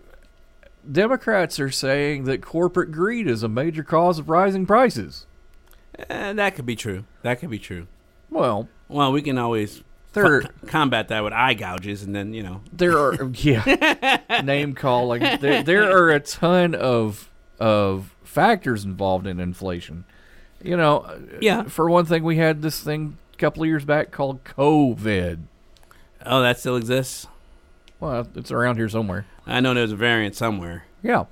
Democrats 0.92 1.60
are 1.60 1.70
saying 1.70 2.24
that 2.24 2.42
corporate 2.42 2.92
greed 2.92 3.28
is 3.28 3.44
a 3.44 3.48
major 3.48 3.84
cause 3.84 4.18
of 4.18 4.30
rising 4.30 4.66
prices. 4.66 5.28
And 6.10 6.40
that 6.40 6.56
could 6.56 6.66
be 6.66 6.76
true. 6.76 7.06
That 7.22 7.40
could 7.40 7.50
be 7.50 7.60
true. 7.60 7.88
Well, 8.32 8.68
well, 8.88 9.12
we 9.12 9.22
can 9.22 9.38
always 9.38 9.84
there, 10.14 10.42
combat 10.66 11.10
that 11.10 11.24
with 11.24 11.34
eye 11.34 11.54
gouges, 11.54 12.04
and 12.04 12.16
then 12.16 12.34
you 12.34 12.42
know 12.42 12.62
there 12.74 12.98
are 12.98 13.30
yeah 13.34 14.22
name 14.44 14.74
calling. 14.74 15.22
There, 15.22 15.62
there 15.62 15.92
are 15.92 16.10
a 16.10 16.20
ton 16.20 16.74
of 16.74 17.30
of 17.60 18.16
factors 18.30 18.86
involved 18.86 19.26
in 19.26 19.40
inflation. 19.40 20.06
You 20.62 20.78
know, 20.78 21.20
yeah. 21.42 21.64
For 21.64 21.90
one 21.90 22.06
thing, 22.06 22.24
we 22.24 22.38
had 22.38 22.62
this 22.62 22.80
thing 22.82 23.18
a 23.34 23.38
couple 23.38 23.64
of 23.64 23.68
years 23.68 23.86
back 23.86 24.12
called 24.12 24.44
COVID. 24.44 25.40
Oh, 26.26 26.42
that 26.42 26.60
still 26.60 26.76
exists. 26.76 27.28
Well, 28.00 28.28
it's 28.36 28.52
around 28.52 28.78
here 28.78 28.90
somewhere. 28.90 29.26
I 29.46 29.60
know 29.62 29.74
there's 29.74 29.92
a 29.92 29.98
variant 29.98 30.36
somewhere. 30.36 30.86
Yeah. 31.02 31.26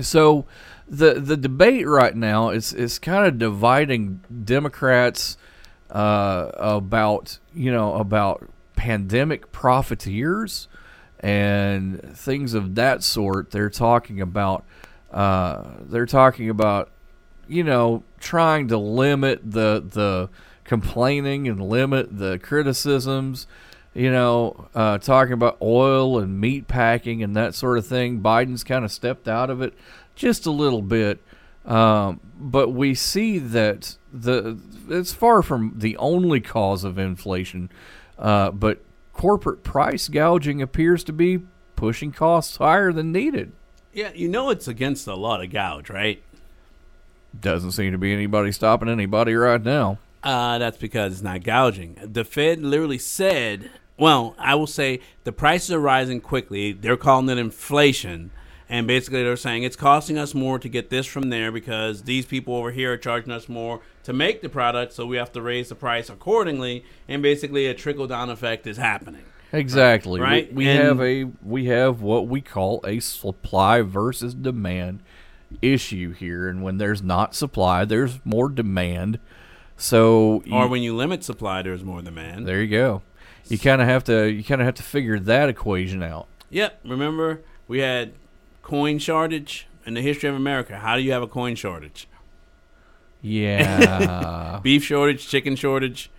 So 0.00 0.44
the 0.88 1.14
the 1.14 1.36
debate 1.36 1.86
right 1.86 2.14
now 2.14 2.50
is 2.50 2.72
is 2.72 2.98
kind 2.98 3.26
of 3.26 3.38
dividing 3.38 4.20
Democrats 4.44 5.36
uh, 5.90 6.50
about 6.54 7.38
you 7.54 7.72
know 7.72 7.94
about 7.94 8.48
pandemic 8.76 9.52
profiteers 9.52 10.68
and 11.20 12.16
things 12.16 12.54
of 12.54 12.74
that 12.74 13.02
sort. 13.02 13.50
They're 13.50 13.70
talking 13.70 14.20
about 14.20 14.64
uh, 15.12 15.64
they're 15.82 16.06
talking 16.06 16.48
about 16.48 16.90
you 17.48 17.64
know 17.64 18.02
trying 18.18 18.68
to 18.68 18.78
limit 18.78 19.40
the 19.44 19.84
the 19.86 20.28
complaining 20.64 21.48
and 21.48 21.60
limit 21.60 22.16
the 22.16 22.38
criticisms 22.38 23.46
you 23.94 24.10
know, 24.10 24.68
uh, 24.74 24.98
talking 24.98 25.34
about 25.34 25.58
oil 25.60 26.18
and 26.18 26.40
meat 26.40 26.66
packing 26.66 27.22
and 27.22 27.36
that 27.36 27.54
sort 27.54 27.78
of 27.78 27.86
thing. 27.86 28.20
Biden's 28.20 28.64
kind 28.64 28.84
of 28.84 28.92
stepped 28.92 29.28
out 29.28 29.50
of 29.50 29.60
it 29.60 29.74
just 30.14 30.46
a 30.46 30.50
little 30.50 30.82
bit, 30.82 31.22
um, 31.66 32.20
but 32.36 32.70
we 32.70 32.94
see 32.94 33.38
that 33.38 33.96
the 34.12 34.58
it's 34.88 35.12
far 35.12 35.42
from 35.42 35.74
the 35.76 35.96
only 35.98 36.40
cause 36.40 36.84
of 36.84 36.98
inflation. 36.98 37.70
Uh, 38.18 38.50
but 38.50 38.82
corporate 39.12 39.62
price 39.62 40.08
gouging 40.08 40.62
appears 40.62 41.04
to 41.04 41.12
be 41.12 41.40
pushing 41.76 42.12
costs 42.12 42.56
higher 42.56 42.92
than 42.92 43.12
needed. 43.12 43.52
Yeah, 43.92 44.10
you 44.14 44.28
know 44.28 44.50
it's 44.50 44.68
against 44.68 45.04
the 45.04 45.16
law 45.16 45.36
to 45.36 45.46
gouge, 45.46 45.90
right? 45.90 46.22
Doesn't 47.38 47.72
seem 47.72 47.92
to 47.92 47.98
be 47.98 48.12
anybody 48.12 48.52
stopping 48.52 48.88
anybody 48.88 49.34
right 49.34 49.62
now. 49.62 49.98
Uh, 50.22 50.58
that's 50.58 50.76
because 50.76 51.12
it's 51.12 51.22
not 51.22 51.42
gouging. 51.42 51.98
The 52.02 52.24
Fed 52.24 52.60
literally 52.60 52.98
said 52.98 53.70
well, 54.02 54.34
I 54.38 54.54
will 54.54 54.66
say 54.66 55.00
the 55.24 55.32
prices 55.32 55.70
are 55.70 55.78
rising 55.78 56.20
quickly. 56.20 56.72
They're 56.72 56.96
calling 56.96 57.28
it 57.28 57.38
inflation. 57.38 58.30
And 58.68 58.86
basically, 58.86 59.22
they're 59.22 59.36
saying 59.36 59.64
it's 59.64 59.76
costing 59.76 60.16
us 60.16 60.34
more 60.34 60.58
to 60.58 60.68
get 60.68 60.88
this 60.88 61.06
from 61.06 61.28
there 61.28 61.52
because 61.52 62.02
these 62.02 62.24
people 62.24 62.56
over 62.56 62.70
here 62.70 62.94
are 62.94 62.96
charging 62.96 63.30
us 63.30 63.48
more 63.48 63.80
to 64.04 64.12
make 64.12 64.40
the 64.40 64.48
product, 64.48 64.94
so 64.94 65.06
we 65.06 65.18
have 65.18 65.30
to 65.32 65.42
raise 65.42 65.68
the 65.68 65.74
price 65.74 66.08
accordingly. 66.08 66.84
And 67.06 67.22
basically, 67.22 67.66
a 67.66 67.74
trickle 67.74 68.06
down 68.06 68.30
effect 68.30 68.66
is 68.66 68.78
happening. 68.78 69.24
Exactly. 69.52 70.20
Right. 70.20 70.52
We, 70.52 70.64
we 70.64 70.66
have 70.66 71.00
a 71.00 71.24
we 71.42 71.66
have 71.66 72.00
what 72.00 72.26
we 72.26 72.40
call 72.40 72.80
a 72.86 73.00
supply 73.00 73.82
versus 73.82 74.34
demand 74.34 75.00
issue 75.60 76.12
here, 76.12 76.48
and 76.48 76.62
when 76.62 76.78
there's 76.78 77.02
not 77.02 77.34
supply, 77.34 77.84
there's 77.84 78.18
more 78.24 78.48
demand. 78.48 79.18
So, 79.76 80.42
or 80.50 80.68
when 80.68 80.82
you 80.82 80.94
limit 80.94 81.24
supply, 81.24 81.62
there's 81.62 81.84
more 81.84 82.00
demand. 82.02 82.46
There 82.46 82.62
you 82.62 82.68
go 82.68 83.02
you 83.48 83.58
kind 83.58 83.82
of 83.82 83.88
have 83.88 84.04
to 84.04 84.30
you 84.30 84.44
kind 84.44 84.60
of 84.60 84.66
have 84.66 84.74
to 84.76 84.82
figure 84.82 85.18
that 85.18 85.48
equation 85.48 86.02
out. 86.02 86.26
Yep. 86.50 86.80
Remember, 86.84 87.40
we 87.68 87.80
had 87.80 88.12
coin 88.62 88.98
shortage 88.98 89.66
in 89.86 89.94
the 89.94 90.02
history 90.02 90.28
of 90.28 90.34
America. 90.34 90.78
How 90.78 90.96
do 90.96 91.02
you 91.02 91.12
have 91.12 91.22
a 91.22 91.26
coin 91.26 91.54
shortage? 91.54 92.08
Yeah. 93.20 94.60
Beef 94.62 94.84
shortage, 94.84 95.28
chicken 95.28 95.56
shortage, 95.56 96.10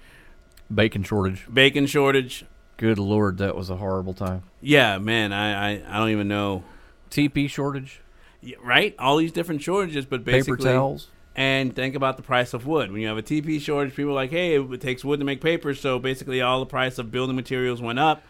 bacon 0.73 1.03
shortage, 1.03 1.47
bacon 1.51 1.85
shortage. 1.85 2.45
Good 2.77 2.97
lord, 2.99 3.37
that 3.37 3.55
was 3.55 3.69
a 3.69 3.75
horrible 3.77 4.13
time. 4.13 4.43
Yeah, 4.61 4.97
man, 4.97 5.31
I 5.31 5.75
I, 5.75 5.83
I 5.87 5.97
don't 5.99 6.09
even 6.09 6.27
know. 6.27 6.63
TP 7.09 7.49
shortage. 7.49 8.01
Yeah, 8.41 8.57
right? 8.63 8.95
All 8.99 9.17
these 9.17 9.31
different 9.31 9.61
shortages, 9.61 10.05
but 10.05 10.23
basically 10.23 10.57
paper 10.57 10.69
towels. 10.69 11.07
And 11.35 11.75
think 11.75 11.95
about 11.95 12.17
the 12.17 12.23
price 12.23 12.53
of 12.53 12.67
wood. 12.67 12.91
When 12.91 13.01
you 13.01 13.07
have 13.07 13.17
a 13.17 13.23
TP 13.23 13.59
shortage, 13.59 13.95
people 13.95 14.11
are 14.11 14.15
like, 14.15 14.29
hey, 14.29 14.55
it 14.55 14.81
takes 14.81 15.03
wood 15.03 15.19
to 15.19 15.25
make 15.25 15.41
paper. 15.41 15.73
So 15.73 15.97
basically, 15.97 16.41
all 16.41 16.59
the 16.59 16.65
price 16.67 16.99
of 16.99 17.09
building 17.09 17.35
materials 17.35 17.81
went 17.81 17.97
up, 17.97 18.21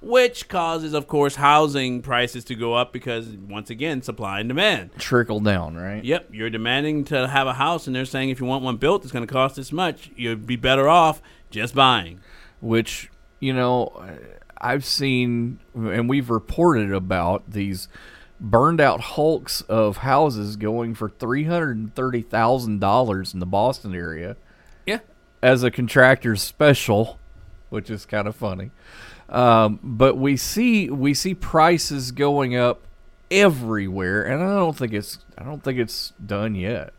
which 0.00 0.48
causes, 0.48 0.94
of 0.94 1.08
course, 1.08 1.34
housing 1.34 2.00
prices 2.00 2.44
to 2.44 2.54
go 2.54 2.74
up 2.74 2.92
because, 2.92 3.26
once 3.26 3.70
again, 3.70 4.02
supply 4.02 4.38
and 4.38 4.48
demand. 4.48 4.90
Trickle 4.98 5.40
down, 5.40 5.76
right? 5.76 6.04
Yep. 6.04 6.28
You're 6.32 6.50
demanding 6.50 7.04
to 7.06 7.26
have 7.26 7.48
a 7.48 7.54
house, 7.54 7.88
and 7.88 7.96
they're 7.96 8.04
saying 8.04 8.30
if 8.30 8.38
you 8.38 8.46
want 8.46 8.62
one 8.62 8.76
built, 8.76 9.02
it's 9.02 9.12
going 9.12 9.26
to 9.26 9.32
cost 9.32 9.56
this 9.56 9.72
much. 9.72 10.10
You'd 10.14 10.46
be 10.46 10.56
better 10.56 10.88
off 10.88 11.20
just 11.50 11.74
buying. 11.74 12.20
Which, 12.60 13.10
you 13.44 13.52
know, 13.52 14.02
I've 14.56 14.86
seen, 14.86 15.58
and 15.74 16.08
we've 16.08 16.30
reported 16.30 16.92
about 16.92 17.50
these 17.50 17.88
burned 18.40 18.80
out 18.80 19.00
hulks 19.00 19.60
of 19.62 19.98
houses 19.98 20.56
going 20.56 20.94
for 20.94 21.10
three 21.10 21.44
hundred 21.44 21.76
and 21.76 21.94
thirty 21.94 22.22
thousand 22.22 22.80
dollars 22.80 23.34
in 23.34 23.40
the 23.40 23.46
Boston 23.46 23.94
area. 23.94 24.36
Yeah. 24.86 25.00
As 25.42 25.62
a 25.62 25.70
contractor's 25.70 26.40
special, 26.40 27.18
which 27.68 27.90
is 27.90 28.06
kind 28.06 28.26
of 28.26 28.34
funny. 28.34 28.70
Um, 29.28 29.78
but 29.82 30.16
we 30.16 30.38
see 30.38 30.88
we 30.88 31.12
see 31.12 31.34
prices 31.34 32.12
going 32.12 32.56
up 32.56 32.80
everywhere, 33.30 34.22
and 34.22 34.42
I 34.42 34.54
don't 34.54 34.76
think 34.76 34.94
it's 34.94 35.18
I 35.36 35.44
don't 35.44 35.62
think 35.62 35.78
it's 35.78 36.14
done 36.24 36.54
yet. 36.54 36.94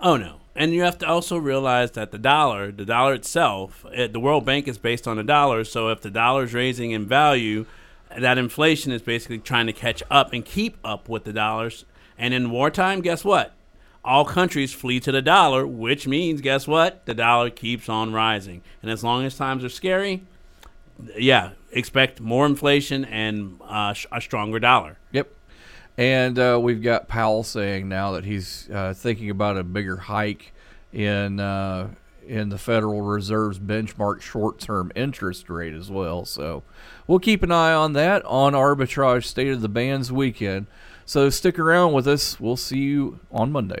Oh 0.00 0.18
no. 0.18 0.40
And 0.58 0.74
you 0.74 0.82
have 0.82 0.98
to 0.98 1.06
also 1.06 1.36
realize 1.36 1.92
that 1.92 2.10
the 2.10 2.18
dollar, 2.18 2.72
the 2.72 2.84
dollar 2.84 3.14
itself, 3.14 3.86
it, 3.92 4.12
the 4.12 4.18
World 4.18 4.44
Bank 4.44 4.66
is 4.66 4.76
based 4.76 5.06
on 5.06 5.16
the 5.16 5.22
dollar. 5.22 5.62
So 5.62 5.88
if 5.90 6.00
the 6.00 6.10
dollar 6.10 6.42
is 6.42 6.52
raising 6.52 6.90
in 6.90 7.06
value, 7.06 7.64
that 8.18 8.38
inflation 8.38 8.90
is 8.90 9.00
basically 9.00 9.38
trying 9.38 9.68
to 9.68 9.72
catch 9.72 10.02
up 10.10 10.32
and 10.32 10.44
keep 10.44 10.76
up 10.82 11.08
with 11.08 11.22
the 11.22 11.32
dollars. 11.32 11.84
And 12.18 12.34
in 12.34 12.50
wartime, 12.50 13.02
guess 13.02 13.24
what? 13.24 13.54
All 14.04 14.24
countries 14.24 14.74
flee 14.74 14.98
to 14.98 15.12
the 15.12 15.22
dollar, 15.22 15.64
which 15.64 16.08
means, 16.08 16.40
guess 16.40 16.66
what? 16.66 17.06
The 17.06 17.14
dollar 17.14 17.50
keeps 17.50 17.88
on 17.88 18.12
rising. 18.12 18.62
And 18.82 18.90
as 18.90 19.04
long 19.04 19.24
as 19.24 19.36
times 19.36 19.62
are 19.62 19.68
scary, 19.68 20.22
yeah, 21.16 21.50
expect 21.70 22.20
more 22.20 22.44
inflation 22.46 23.04
and 23.04 23.60
uh, 23.62 23.94
a 24.10 24.20
stronger 24.20 24.58
dollar. 24.58 24.98
Yep. 25.12 25.30
And 25.98 26.38
uh, 26.38 26.60
we've 26.62 26.80
got 26.80 27.08
Powell 27.08 27.42
saying 27.42 27.88
now 27.88 28.12
that 28.12 28.24
he's 28.24 28.70
uh, 28.70 28.94
thinking 28.94 29.30
about 29.30 29.58
a 29.58 29.64
bigger 29.64 29.96
hike 29.96 30.52
in 30.92 31.40
uh, 31.40 31.88
in 32.24 32.50
the 32.50 32.58
Federal 32.58 33.00
Reserve's 33.00 33.58
benchmark 33.58 34.20
short-term 34.20 34.92
interest 34.94 35.50
rate 35.50 35.74
as 35.74 35.90
well. 35.90 36.24
So 36.24 36.62
we'll 37.08 37.18
keep 37.18 37.42
an 37.42 37.50
eye 37.50 37.72
on 37.72 37.94
that 37.94 38.24
on 38.26 38.52
Arbitrage 38.52 39.24
State 39.24 39.48
of 39.48 39.60
the 39.60 39.68
Bands 39.68 40.12
weekend. 40.12 40.66
So 41.04 41.30
stick 41.30 41.58
around 41.58 41.94
with 41.94 42.06
us. 42.06 42.38
We'll 42.38 42.56
see 42.56 42.78
you 42.78 43.18
on 43.32 43.50
Monday. 43.50 43.80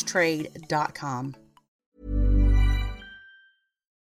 trade.com. 0.03 1.35